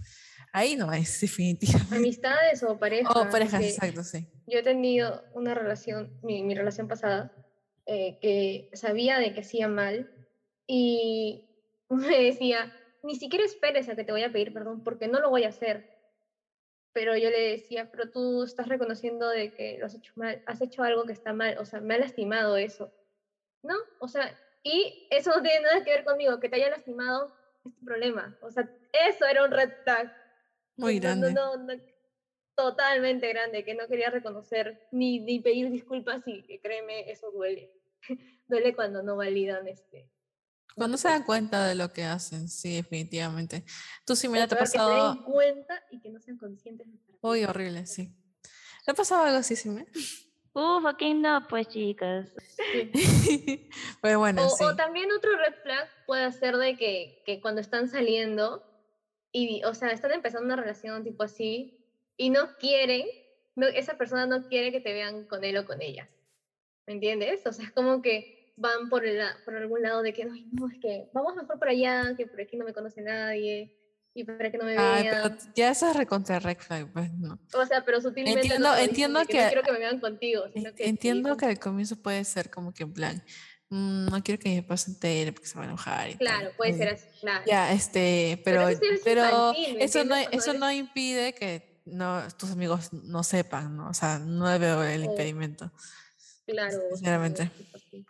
[0.53, 1.97] Ahí no es, definitivamente.
[1.97, 3.15] Amistades o parejas.
[3.15, 4.29] O parejas, exacto, sí.
[4.47, 7.33] Yo he tenido una relación, mi, mi relación pasada,
[7.87, 10.11] eh, que sabía de que hacía mal
[10.67, 11.49] y
[11.89, 12.73] me decía,
[13.07, 15.49] ni siquiera esperes a que te voy a pedir perdón porque no lo voy a
[15.49, 15.95] hacer.
[16.93, 20.61] Pero yo le decía, pero tú estás reconociendo de que lo has hecho mal, has
[20.63, 22.93] hecho algo que está mal, o sea, me ha lastimado eso.
[23.63, 23.75] ¿No?
[24.01, 27.33] O sea, y eso no tiene nada que ver conmigo, que te haya lastimado
[27.65, 28.37] es tu problema.
[28.43, 28.69] O sea,
[29.09, 30.13] eso era un red flag.
[30.77, 31.33] Muy No, no, grande.
[31.33, 31.83] no, no,
[32.57, 37.73] totalmente grande, que no quería reconocer ni, ni pedir disculpas y que créeme, eso duele.
[38.49, 40.09] duele cuando no validan este.
[40.77, 43.65] Cuando se dan cuenta de lo que hacen, sí, definitivamente.
[44.05, 45.25] Tú sí, o te ha peor, que se den pasado...
[45.25, 48.15] cuenta y que no sean conscientes de estar Uy, horrible, sí.
[48.85, 49.71] ¿Te ha pasado algo así, sí?
[49.71, 49.87] me?
[50.53, 52.29] Uh, fucking no, pues chicas.
[52.73, 53.71] Sí.
[54.03, 54.65] Pero bueno, O, sí.
[54.65, 58.63] o también otro red flag puede ser de que, que cuando están saliendo
[59.33, 61.87] y, o sea, están empezando una relación tipo así
[62.19, 63.07] y no quieren,
[63.55, 66.09] no, esa persona no quiere que te vean con él o con ella.
[66.87, 67.47] ¿Me entiendes?
[67.47, 70.69] O sea, es como que van por, el, por algún lado de que, Ay, no,
[70.69, 73.75] es que vamos mejor por allá, que por aquí no me conoce nadie
[74.15, 75.23] y para que no me Ay, vean.
[75.37, 77.39] pero ya eso es recontra red flag, pues, ¿no?
[77.55, 78.41] O sea, pero sutilmente.
[78.41, 80.45] Entiendo- no entiendo de que- No quiero que me vean contigo.
[80.55, 83.23] Sino que sí, Entiendo que al comienzo puede ser como que en plan,
[83.69, 86.19] "Mm, no quiero que mi papá se entere porque se va a enojar y tal".
[86.19, 87.45] Claro, puede ser así, claro.
[87.47, 91.35] Ya, este, Pero pero, eso sí es pero infantil, ¿me eso no, eso no impide
[91.35, 93.91] que no, tus amigos no sepan, ¿no?
[93.91, 95.71] O sea, no veo el impedimento.
[96.47, 96.79] Claro.
[96.95, 97.51] Sinceramente.
[97.75, 98.07] así.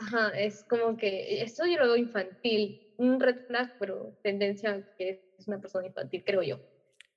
[0.00, 4.96] Ajá, es como que esto yo lo veo infantil, un red flag, pero tendencia a
[4.96, 6.58] que es una persona infantil, creo yo.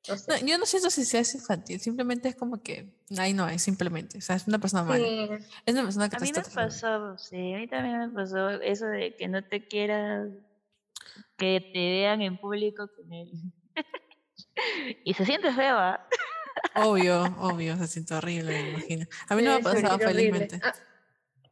[0.10, 0.32] No sé.
[0.32, 4.18] No, yo no siento si seas infantil, simplemente es como que ahí no es, simplemente.
[4.18, 5.06] O sea, es una persona mala.
[5.06, 5.30] Sí,
[5.66, 8.86] Es una persona que A mí me pasó, sí, a mí también me pasó eso
[8.88, 10.30] de que no te quieras
[11.38, 13.32] que te vean en público con él.
[15.06, 16.06] y se siente feo, ¿ah?
[16.76, 19.06] Obvio, obvio, se siente horrible, me imagino.
[19.30, 20.60] A mí no me ha pasado felizmente.
[20.62, 20.74] Ah,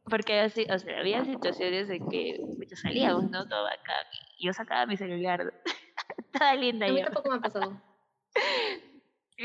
[0.08, 3.46] Porque así, o sea, había situaciones en que pucha, salíamos, ¿no?
[3.48, 3.94] Todo acá.
[4.38, 5.52] Y yo sacaba mi celular.
[6.32, 7.04] Toda linda a mí yo.
[7.04, 7.80] tampoco me ha pasado.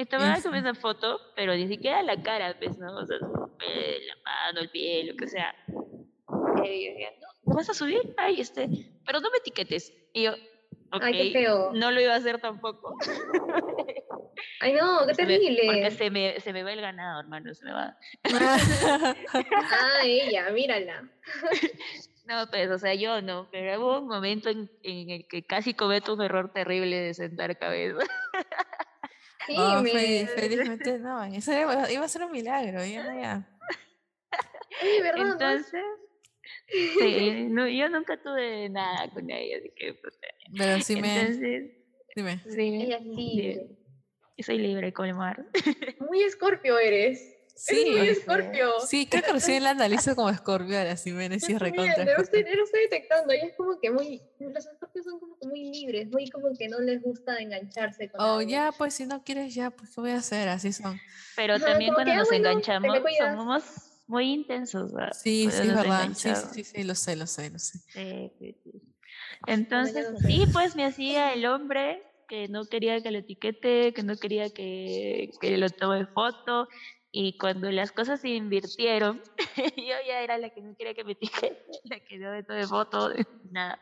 [0.09, 0.43] Tomaba Ujú.
[0.43, 2.95] como una foto, pero ni siquiera la cara, pues, ¿no?
[2.97, 5.55] O sea, la mano, el pie, lo que sea.
[5.67, 8.13] Y yo decía, no, ¿lo vas a subir?
[8.17, 8.67] Ay, este,
[9.05, 9.93] pero no me etiquetes.
[10.13, 10.33] Y yo,
[10.91, 11.71] Ay, qué feo.
[11.73, 12.95] no lo iba a hacer tampoco.
[14.59, 15.91] Ay, no, qué Se me- porque terrible.
[15.91, 17.97] se me, se me va el ganado, hermano, se me va.
[19.33, 21.09] Ah, ella, mírala.
[22.25, 25.73] No, pues, o sea, yo no, pero hubo un momento en, en el que casi
[25.73, 27.99] cometo un error terrible de sentar cabeza.
[29.45, 29.91] Sí, Oh, me...
[29.91, 33.47] fe- felizmente no, eso iba, iba a ser un milagro, ya ya.
[34.83, 35.25] Oye, ¿verdad?
[35.25, 35.37] no?
[36.99, 40.17] Sí, no, yo nunca tuve nada con ella, así que, pues,
[40.57, 41.71] Pero sí me, entonces,
[42.15, 42.39] dime.
[42.49, 43.67] sí, Ella es libre.
[44.35, 45.45] y soy libre como el mar.
[45.99, 47.33] Muy escorpio eres.
[47.55, 48.11] Sí, Es muy sí.
[48.11, 48.71] escorpio.
[48.81, 52.05] sí, creo que recién la analizo como escorpio, ahora sí me Yo también, recontra.
[52.05, 55.47] lo estoy, lo estoy detectando y es como que muy, los escorpios son como que
[55.47, 58.41] muy libres, muy como que no les gusta engancharse con Oh, algo.
[58.47, 60.47] ya, pues si no quieres, ya, pues ¿qué voy a hacer?
[60.49, 60.99] Así son.
[61.35, 63.63] Pero Ajá, también que, cuando ah, nos bueno, enganchamos, somos
[64.07, 65.11] muy intensos, ¿verdad?
[65.13, 66.09] Sí, sí, verdad.
[66.13, 67.79] Sí, sí, sí, sí, lo sé, lo sé, lo sé.
[67.79, 68.71] Sí, sí, sí.
[69.45, 74.17] Entonces, sí, pues me hacía el hombre que no quería que lo etiquete, que no
[74.17, 76.67] quería que, que lo tome foto.
[77.11, 79.21] Y cuando las cosas se invirtieron,
[79.77, 82.67] yo ya era la que no quería que me etiquete, la que no me tome
[82.67, 83.11] foto,
[83.51, 83.79] nada.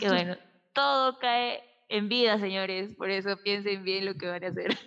[0.00, 0.36] Que bueno,
[0.72, 2.94] todo cae en vida, señores.
[2.96, 4.78] Por eso piensen bien lo que van a hacer.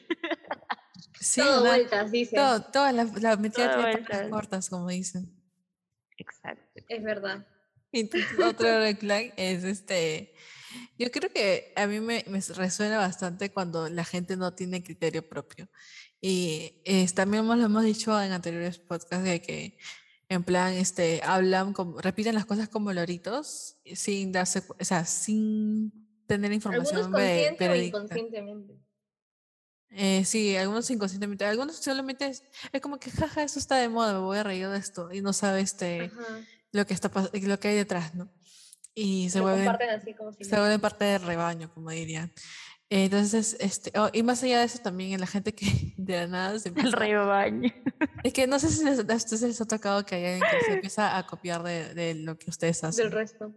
[1.19, 1.75] Sí, Todo ¿verdad?
[1.77, 2.35] vueltas, dice.
[2.35, 4.29] Todo, toda la, la vueltas.
[4.29, 5.33] cortas, como dicen.
[6.17, 6.81] Exacto.
[6.87, 7.45] Es verdad.
[7.91, 10.33] Entonces, otro red flag es este.
[10.97, 15.27] Yo creo que a mí me, me resuena bastante cuando la gente no tiene criterio
[15.27, 15.67] propio.
[16.21, 19.77] Y es, también hemos- lo hemos dicho en anteriores podcasts de que,
[20.27, 25.05] en plan, este, hablan, como, repiten las cosas como loritos, y sin darse, o sea,
[25.05, 25.91] sin
[26.27, 26.55] tener Algunos
[26.91, 28.73] información ve- consciente o inconscientemente.
[29.91, 34.13] Eh, sí, algunos inconscientemente, algunos solamente es, es como que, jaja, eso está de moda,
[34.13, 36.39] me voy a reír de esto, y no sabe este, Ajá.
[36.71, 37.09] lo que está
[37.41, 38.29] lo que hay detrás, ¿no?
[38.93, 42.31] Y se vuelven, así como si se vuelven parte del rebaño, como dirían.
[42.91, 45.65] Eh, Entonces, este, oh, y más allá de eso también en la gente que
[45.97, 47.71] de la nada se El empieza, rebaño.
[48.23, 50.65] es que no sé si les- a ustedes les ha tocado que hay alguien que
[50.65, 53.05] se empieza a copiar de, de lo que ustedes hacen.
[53.05, 53.53] del resto.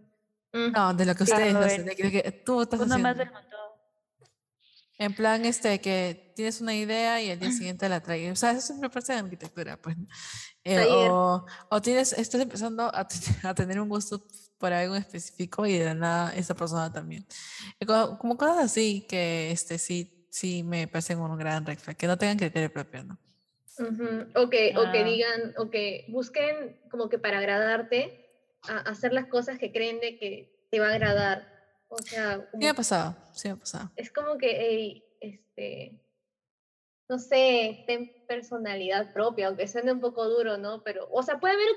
[0.53, 3.11] No, de lo que Claro, ustedes hacen, de que, de que tú estás Uno más
[3.11, 3.23] haciendo.
[3.23, 3.52] del montón.
[4.99, 8.31] En plan, este, que tienes una idea y al día siguiente la traes.
[8.31, 9.97] O sea, eso siempre pasa en arquitectura, pues.
[10.63, 13.07] Eh, o, o tienes, estás empezando a,
[13.43, 14.25] a tener un gusto
[14.57, 17.25] por algo específico y de nada esa persona también.
[17.79, 21.97] Y co- Como, cosas así que este, sí, sí me parecen un gran red flag,
[21.97, 23.19] que no tengan criterio propio, ¿no?
[23.79, 25.03] Ujú, O que, o que Ah.
[25.03, 28.19] digan, o que busquen como que para agradarte,
[28.69, 31.52] a hacer las cosas que creen de que te va a agradar.
[31.93, 33.91] O sea, Sí me ha pasado, sí me ha pasado.
[33.95, 35.99] es como que, este,
[37.09, 40.83] no sé, ten personalidad propia, aunque suene un poco duro, ¿no?
[40.83, 41.67] Pero, o sea, puede haber,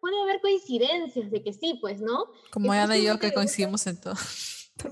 [0.00, 2.30] puede haber coincidencias de que sí, pues, ¿no?
[2.50, 4.14] Como Ana y yo que coincidimos en todo.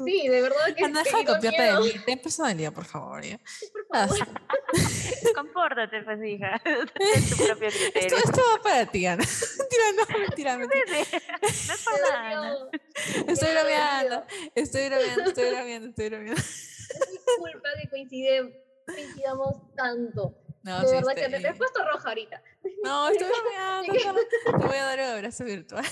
[0.05, 1.91] Sí, de verdad que, Ana, deja de copiarte de mí.
[2.07, 3.23] Ten personalidad, por favor.
[3.23, 3.39] ¿ya?
[3.89, 4.29] favor.
[5.35, 6.61] Compórtate, pues, hija.
[6.65, 8.17] Ten tu propio Esto, criterio.
[8.19, 9.25] esto va para ti, Ana.
[9.59, 10.85] Mentira, no, mentira, mentira.
[11.41, 12.53] No es ¿no?
[12.55, 12.71] dolió,
[13.27, 16.43] Estoy me bromeando, estoy bromeando, estoy bromeando, estoy bromeando.
[16.43, 20.35] Disculpa que coincide, coincidamos tanto.
[20.63, 22.43] No, de sí, verdad que me he puesto roja ahorita.
[22.83, 23.93] No, estoy bromeando.
[24.59, 25.85] Te voy a dar un abrazo virtual.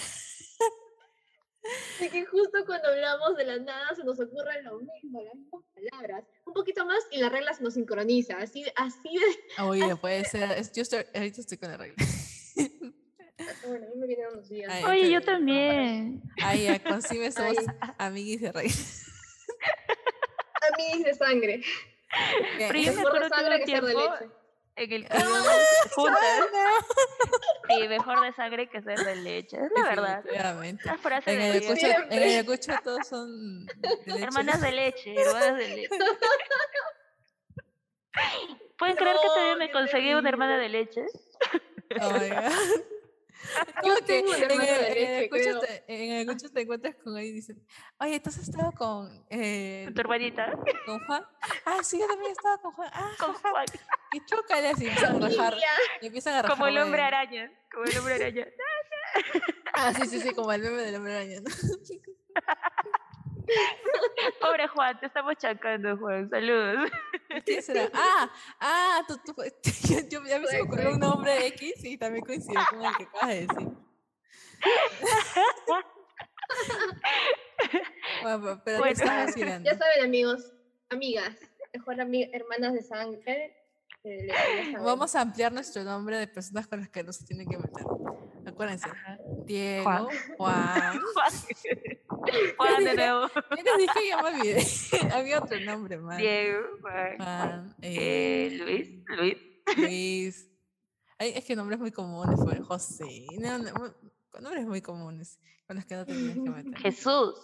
[2.00, 5.62] De que justo cuando hablamos de la nada se nos ocurre lo mismo, las mismas
[5.74, 6.24] palabras.
[6.44, 8.36] Un poquito más y la regla se nos sincroniza.
[8.38, 9.62] Así, así de.
[9.62, 10.50] Oye, puede ser.
[10.52, 11.94] es- Yo estoy, ahorita estoy con la regla.
[13.66, 14.06] Bueno, a mí me
[14.48, 14.70] días.
[14.72, 16.22] Ay, Oye, yo también.
[16.42, 17.66] Ay, ya, con Sime somos Ay.
[17.98, 18.72] amiguis de regla.
[20.62, 21.60] A mí dice sangre.
[22.58, 24.32] Pero yo me Mejor acuerdo de que hubo sangre un que ser de tiempo leche.
[24.76, 25.46] En el que íbamos
[25.94, 26.20] juntas.
[27.68, 29.56] Sí, mejor de sangre que ser de leche.
[29.56, 30.22] Es la verdad.
[30.22, 30.84] Definitivamente.
[30.84, 31.56] La frase En de el.
[31.56, 32.22] Ayacucho, en el.
[32.22, 34.22] Ayacucho todos son de.
[34.22, 35.88] Hermanas de leche, hermanas de leche.
[38.78, 41.06] ¿Pueden creer que todavía me conseguí una hermana de leche?
[42.00, 42.52] Oh my God.
[43.84, 45.59] Yo tengo en el- creo.
[45.61, 47.64] te- En el Ayacucho te encuentras con él y dicen,
[47.99, 50.53] oye, ¿tú has estado con, eh, Tu hermanita.
[50.86, 51.24] con Juan?
[51.64, 52.90] Ah, sí, yo también he estado con Juan.
[52.93, 53.51] Ah, Con jaja".
[53.51, 53.66] Juan.
[54.12, 55.57] Y chócale así, empiezan a rajar.
[56.01, 56.57] Y empiezan a rajar.
[56.57, 57.53] Como el hombre araña.
[57.72, 58.47] Como el hombre araña.
[59.74, 61.40] Ah, sí, sí, sí, como el meme del hombre araña.
[64.40, 66.28] Pobre Juan, te estamos chacando, Juan.
[66.30, 66.90] Saludos.
[67.44, 67.90] ¿Quién será?
[67.94, 68.30] Ah,
[68.61, 69.34] ah, tú, tú,
[70.11, 73.05] yo, ya me se me ocurrió un nombre X y también coincidió con el que
[73.05, 73.68] acabas de decir.
[78.22, 78.94] Bueno, pero Bueno.
[79.64, 80.53] Ya saben, amigos,
[80.90, 81.34] amigas,
[81.72, 83.57] mejor ami- hermanas de sangre.
[84.82, 87.84] Vamos a ampliar nuestro nombre de personas con las que no se tienen que meter.
[88.46, 88.88] Acuérdense.
[89.46, 90.07] Diego, Juan.
[90.36, 91.00] Juan.
[92.59, 93.28] Juan de nuevo.
[93.28, 94.66] Yo les dije ya me olvidé.
[95.14, 96.18] Había otro nombre más.
[96.18, 97.16] Diego, Juan.
[97.16, 99.36] Juan, Eh, eh, Luis, Luis.
[99.76, 100.48] Luis.
[101.18, 103.26] Ay, es que nombres muy comunes fue José.
[103.38, 106.76] No, no, mu- nombres muy comunes con los que no te tienes que meter.
[106.78, 107.34] Jesús.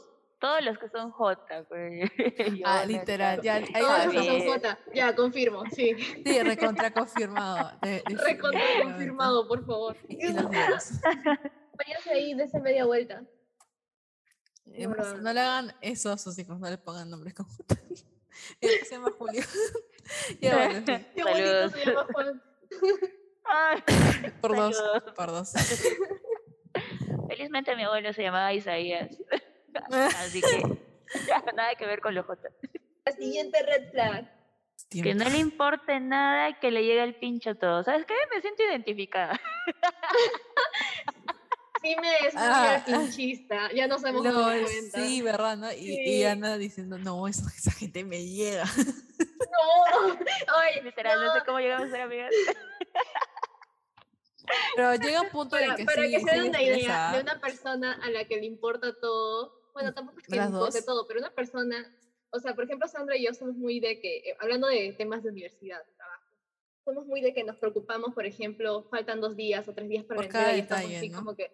[0.40, 2.10] Todos los que son J, pues.
[2.64, 4.60] Ah, literal, ya, ahí Todos lo los que son.
[4.60, 5.94] J, ya, confirmo, sí.
[6.24, 7.72] Sí, recontra confirmado.
[7.82, 9.96] de- de- Recontra confirmado, por favor.
[10.08, 13.22] Váyanse ahí, dése media vuelta.
[14.66, 17.74] No le hagan eso a sus hijos, no le pongan nombres con J.
[18.60, 19.42] Se llama Julio.
[20.40, 20.84] ya bueno.
[20.86, 22.42] Qué bonito se llama Juan.
[23.44, 23.82] Ay,
[24.42, 25.02] dos, Saludos.
[25.16, 25.52] por dos.
[27.28, 29.08] Felizmente mi abuelo se llamaba Isaías.
[30.18, 30.62] Así que
[31.26, 32.48] ya, nada que ver con los J.
[33.06, 34.30] La siguiente red flag.
[34.90, 37.82] Que no le importe nada que le llegue el pincho todo.
[37.82, 38.14] ¿Sabes qué?
[38.34, 39.38] Me siento identificada.
[41.80, 42.82] Sí me es muy Ah.
[42.84, 43.70] pinchista.
[43.72, 44.98] Ya nos hemos dado Lol, cuenta.
[44.98, 45.56] sí, ¿verdad?
[45.56, 45.72] ¿no?
[45.72, 46.24] Y.
[46.24, 48.64] Ana diciendo, no, esa, esa gente me llega.
[49.50, 50.18] No.
[50.58, 51.44] Ay, Literal, no, sé no.
[51.46, 52.30] cómo llegamos a ser amigas.
[54.76, 57.12] Pero llega un punto Para, en que para sí, que se sí den una idea
[57.12, 60.50] de una persona a la que le importa todo, bueno, tampoco es que le ¿Las
[60.50, 60.84] importe dos?
[60.86, 61.96] todo, pero una persona,
[62.30, 65.22] o sea, por ejemplo, Sandra y yo somos muy de que, eh, hablando de temas
[65.22, 66.24] de universidad, de trabajo,
[66.84, 70.20] somos muy de que nos preocupamos, por ejemplo, faltan dos días o tres días para
[70.20, 71.18] la entrega y estamos así ¿no?
[71.18, 71.50] como que,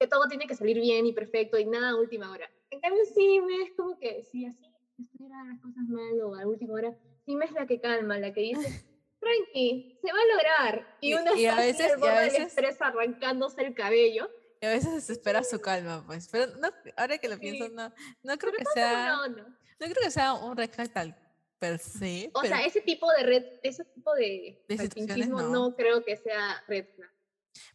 [0.00, 2.50] que todo tiene que salir bien y perfecto y nada a última hora.
[2.70, 4.64] En cambio, sí me es como que, si así
[4.98, 8.32] estuvieran las cosas mal o a última hora, sí me es la que calma, la
[8.32, 8.60] que dice,
[9.20, 10.96] tranqui, se va a lograr.
[11.00, 14.28] Y, Y- uno y a está así veces- y a veces- estrés arrancándose el cabello.
[14.62, 16.28] Y a veces desespera su calma, pues.
[16.30, 17.40] Pero no, ahora que lo Sí.
[17.40, 17.92] pienso, no,
[18.22, 19.42] no creo Pero que sea, onda.
[19.42, 19.56] no
[19.86, 21.16] creo que sea un red flag tal
[21.58, 22.30] per se.
[22.32, 25.48] O pero, sea, ese tipo de red, ese tipo de, De no.
[25.48, 25.74] no.
[25.76, 27.10] creo que sea red flag.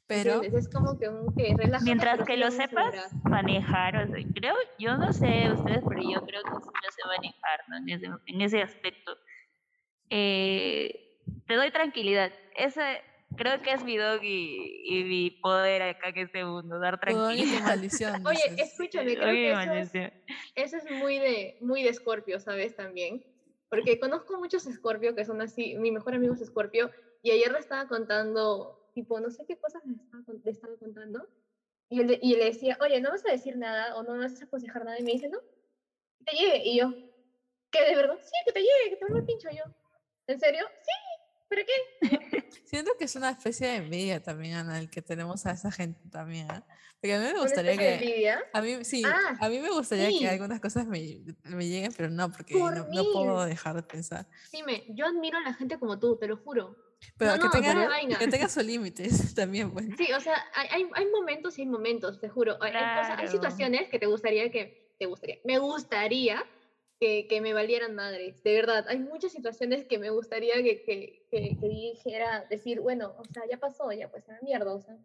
[0.07, 0.65] pero ¿entiendes?
[0.65, 4.95] es como que un que Mientras que sí lo sepas manejar, o sea, creo, yo
[4.97, 7.77] no sé ustedes, pero yo creo que sí lo sé manejar, ¿no?
[7.77, 9.17] En ese, en ese aspecto.
[10.09, 12.31] Eh, te doy tranquilidad.
[12.55, 13.01] Ese
[13.35, 17.61] creo que es mi dog y, y mi poder acá en este mundo, dar tranquilidad.
[17.81, 18.25] maldición.
[18.25, 20.11] Oye, escúchame, creo Oye, que eso es,
[20.55, 22.75] eso es muy de, muy de Scorpio, ¿sabes?
[22.75, 23.23] También.
[23.69, 26.89] Porque conozco muchos Scorpio que son así, mi mejor amigo es Scorpio,
[27.21, 31.27] y ayer le estaba contando, tipo, no sé qué cosas le estaba, le estaba contando,
[31.89, 34.19] y, él, le- y le decía, oye, no vas a decir nada o no me
[34.19, 35.39] vas a aconsejar nada, y me dice, no,
[36.19, 36.93] que te llegue, y yo,
[37.71, 38.17] ¿que de verdad?
[38.21, 39.63] Sí, que te llegue, que te vuelva el pincho, y yo,
[40.27, 40.65] ¿en serio?
[40.79, 40.91] Sí,
[41.49, 42.01] ¿pero qué?
[42.65, 46.01] Siento que es una especie de envidia también, Ana, el que tenemos a esa gente
[46.11, 46.47] también.
[46.51, 46.65] ¿ah?
[46.99, 47.93] Porque a mí me Una gustaría de que.
[47.95, 48.43] envidia.
[48.53, 50.19] A mí, sí, Ah, a mí me gustaría sí.
[50.19, 53.83] que algunas cosas me, me lleguen, pero no, porque Por no, no puedo dejar de
[53.83, 54.27] pensar.
[54.51, 56.75] Dime, yo admiro a la gente como tú, te lo juro.
[57.17, 59.85] Pero No, que, tenga, que tenga sus límites también, pues.
[59.97, 62.57] Sí, o sea, hay, hay, momentos y hay momentos, te juro.
[62.61, 63.31] Hay, hay cosas- hay Claro.
[63.31, 66.43] situaciones que te gustaría que, te gustaría, me gustaría
[66.99, 68.85] que, que me valieran madres, de verdad.
[68.87, 73.43] Hay muchas situaciones que me gustaría que, que, que, que dijera, decir, bueno, o sea,
[73.49, 74.97] ya pasó, ya pues a la mierda, o sea,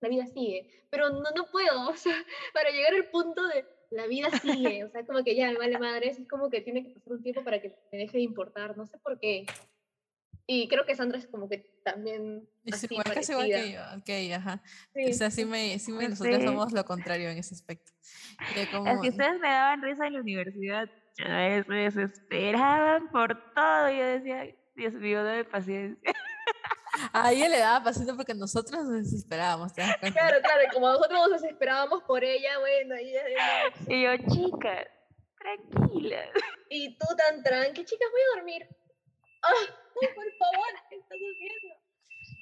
[0.00, 0.68] la vida sigue.
[0.90, 2.16] Pero no, no puedo, o sea,
[2.52, 5.78] para llegar al punto de la vida sigue, o sea, como que ya me vale
[5.78, 8.76] madres, es como que tiene que pasar un tiempo para que me deje de importar,
[8.76, 9.46] no sé por qué.
[10.46, 14.02] Y creo que Sandra es como que también Es así, igual, casi igual parecida.
[14.04, 14.62] que yo, ok, ajá.
[14.92, 15.10] Sí.
[15.10, 16.44] O sea, sí me, sí me, nosotros sí.
[16.44, 17.92] somos lo contrario en ese aspecto.
[18.70, 20.90] Como, Es que ustedes me daban risa en la universidad.
[21.16, 21.26] Yo
[21.68, 23.90] me desesperaban por todo.
[23.90, 26.12] Yo decía, Dios mío, dame paciencia.
[27.12, 29.72] a ella le daba paciencia porque nosotros nos desesperábamos.
[29.74, 34.86] Claro, claro, y como nosotros nos desesperábamos por ella, bueno, y, ella- Y yo, chicas,
[35.38, 36.22] tranquila.
[36.70, 38.66] y tú tan tranqui, chicas, voy a dormir.
[39.42, 39.50] No,
[40.14, 41.74] por favor, ¿qué estás haciendo?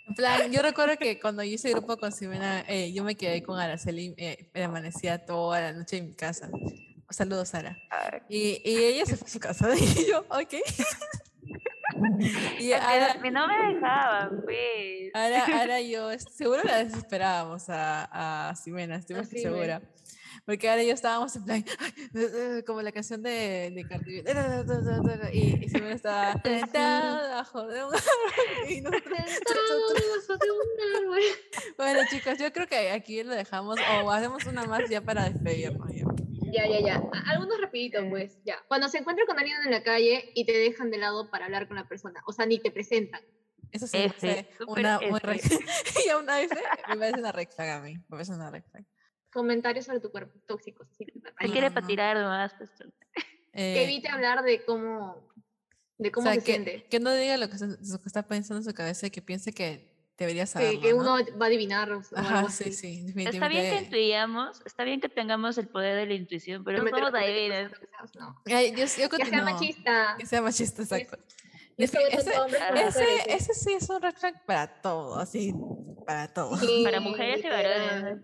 [0.08, 3.42] En plan, yo recuerdo que cuando yo hice grupo con Ximena, eh, yo me quedé
[3.42, 6.50] con Araceli, eh, me amanecía toda la noche en mi casa.
[7.12, 7.78] Saludos, Sara.
[8.28, 10.54] Y, y ella se fue a su casa y yo, ok.
[12.58, 15.10] y ahora, que no me dejaban, pues.
[15.14, 19.82] ahora, ahora yo, seguro la desesperábamos a, a Ximena, estoy más que segura.
[20.44, 21.64] Porque ahora yo estábamos en plan,
[22.66, 24.24] como la canción de, de Cardi.
[25.32, 28.70] Y, y Ximena estaba sentada debajo de un árbol.
[28.70, 29.16] Y nosotros,
[30.28, 31.20] de un árbol.
[31.76, 35.92] Bueno, chicos, yo creo que aquí lo dejamos o hacemos una más ya para despedirnos.
[36.52, 36.66] Ya.
[36.68, 38.56] Ya, ya, Algunos rapiditos, pues, ya.
[38.68, 41.66] Cuando se encuentran con alguien en la calle y te dejan de lado para hablar
[41.66, 43.22] con la persona, o sea, ni te presentan.
[43.70, 45.26] Eso sí me F, parece una muy F.
[45.26, 45.40] red
[46.04, 46.54] Y a una F
[46.90, 47.94] me parece una red flag a mí.
[47.96, 48.84] Me parece una red flag.
[49.32, 50.88] Comentarios sobre tu cuerpo tóxicos.
[50.98, 51.06] que
[51.40, 51.86] me quiere no, para no.
[51.86, 52.70] tirar nomás, pues.
[52.70, 52.84] Que
[53.54, 55.26] Eh, evite hablar de cómo,
[55.98, 56.84] de o cómo sea, se que, siente.
[56.84, 59.52] que no diga lo que, lo que está pensando en su cabeza y que piense
[59.54, 60.96] que debería Que, saberlo, que ¿no?
[60.98, 61.10] uno
[61.40, 62.72] va a adivinar o, o Ajá, algo sí, así.
[63.08, 66.82] sí, Está bien que intuyamos, está bien que tengamos el poder de la intuición, pero
[66.82, 67.72] no con adivinas.
[67.72, 68.40] cosas, no.
[68.46, 70.16] Ay, yo, yo Que sea machista.
[70.18, 71.18] Que sea machista, Sí, exacto.
[71.78, 72.32] Ese, ese-
[72.92, 73.00] sí.
[73.02, 75.54] ese, ese sí es un red flag para todo, así,
[76.06, 76.56] para todo.
[76.58, 78.18] Sí, Para mujeres y varones.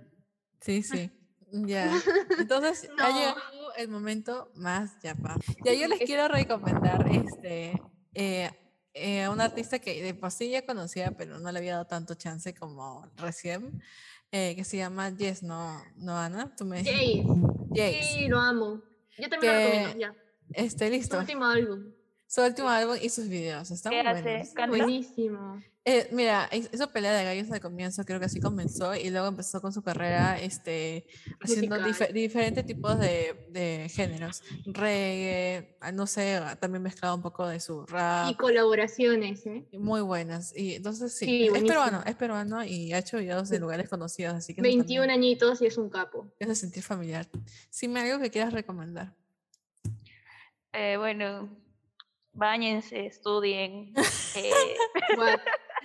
[0.61, 1.11] Sí, sí.
[1.51, 1.91] Ya.
[2.39, 3.05] Entonces No.
[3.05, 5.37] ha llegado el momento más yapa.
[5.65, 7.73] Ya yo les Es- quiero recomendar este
[8.15, 8.51] eh,
[8.95, 11.87] eh, a un artista que de por sí ya conocía, pero no le había dado
[11.87, 13.83] tanto chance como recién,
[14.33, 17.25] eh, que se llama Yes, no, no Ana, tú me Jace.
[17.71, 18.03] Jace.
[18.03, 18.83] Sí, lo amo.
[19.19, 20.15] Yo también lo Que- recomiendo, ya.
[20.55, 21.19] Este, Su listo.
[21.19, 21.93] último álbum.
[22.29, 23.71] Su último álbum y sus videos.
[23.71, 24.55] Están buenos.
[24.69, 25.63] Buenísimo.
[25.85, 29.27] Eh, mira, es- esa pelea de gallos al comienzo creo que así comenzó y luego
[29.29, 31.07] empezó con su carrera este,
[31.41, 31.79] haciendo
[32.13, 34.43] diferentes tipos de, de géneros.
[34.67, 38.31] Reggae, ah, no sé, ah, también mezclaba un poco de su rap.
[38.31, 39.67] Y colaboraciones, ¿eh?
[39.73, 40.55] Muy buenas.
[40.55, 44.35] Y entonces sí, Sí, es peruano, es peruano y ha hecho videos de lugares conocidos,
[44.35, 46.31] así que eso 21 también añitos y es un capo.
[46.39, 47.27] te hace sentir familiar.
[47.81, 49.15] Dime algo que quieras recomendar.
[50.75, 51.49] Eh, bueno,
[52.39, 53.93] bañense, estudien.
[54.37, 54.53] eh?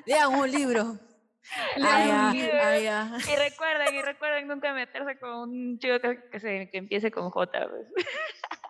[0.05, 0.99] Lean un libro.
[1.75, 2.59] Lean un libro.
[2.61, 7.11] ah, y recuerden, y recuerden nunca meterse con un chico que, que se, que empiece
[7.11, 7.67] con J.
[7.69, 8.05] pues.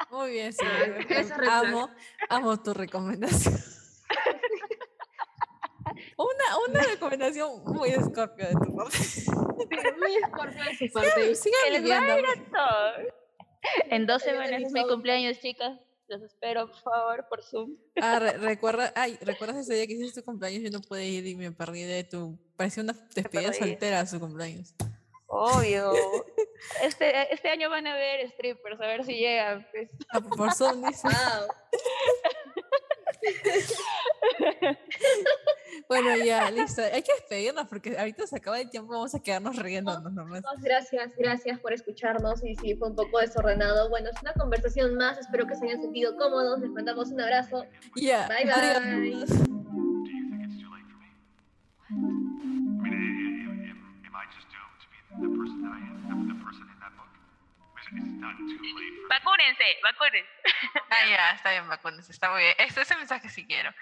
[0.10, 0.66] Muy bien, sí.
[1.50, 1.90] Amo,
[2.30, 3.56] amo tu recomendación.
[6.18, 8.98] Una, una recomendación muy de Scorpio de tu parte.
[10.00, 11.36] Muy escorpio de su parte.
[11.36, 12.16] Sigan viviendo.
[12.52, 12.92] todo.
[13.90, 15.80] En dos semanas es mi cumpleaños, chicas.
[16.14, 17.76] Los espero, por favor, por Zoom.
[18.02, 20.62] Ah, re- recuerda, ay, ¿recuerdas ese día que hiciste tu cumpleaños?
[20.64, 22.38] Yo no pude ir y me perdí de tu.
[22.56, 24.74] Parecía una despedida soltera a su cumpleaños.
[25.28, 25.94] Obvio.
[26.82, 29.68] Este, este año van a ver strippers, a ver si llegan.
[29.74, 29.90] pues.
[30.14, 31.08] Ah, por Zoom dice.
[31.10, 31.48] Wow.
[35.88, 36.82] Bueno, ya, listo.
[36.82, 40.44] Hay que despedirnos porque ahorita se acaba el tiempo, vamos a quedarnos riéndonos nomás.
[40.62, 43.90] Gracias, gracias por escucharnos y si fue un poco desordenado.
[43.90, 45.18] Bueno, es una conversación más.
[45.18, 46.60] Espero que se hayan sentido cómodos.
[46.62, 47.66] Les mandamos un abrazo.
[47.96, 48.28] Ya.
[48.28, 48.54] Bye, bye.
[48.54, 49.30] adiós.
[49.30, 51.10] Do you think it's too late for me?
[51.90, 51.96] I
[52.90, 53.12] mean,
[53.44, 56.73] am, am, am I just doomed to be the person that I am, the person
[59.10, 60.30] Vacúnense, vacúnense.
[60.90, 62.56] Ah, ya, está bien, vacunas, está muy bien.
[62.58, 63.74] Este, ese mensaje sí quiero.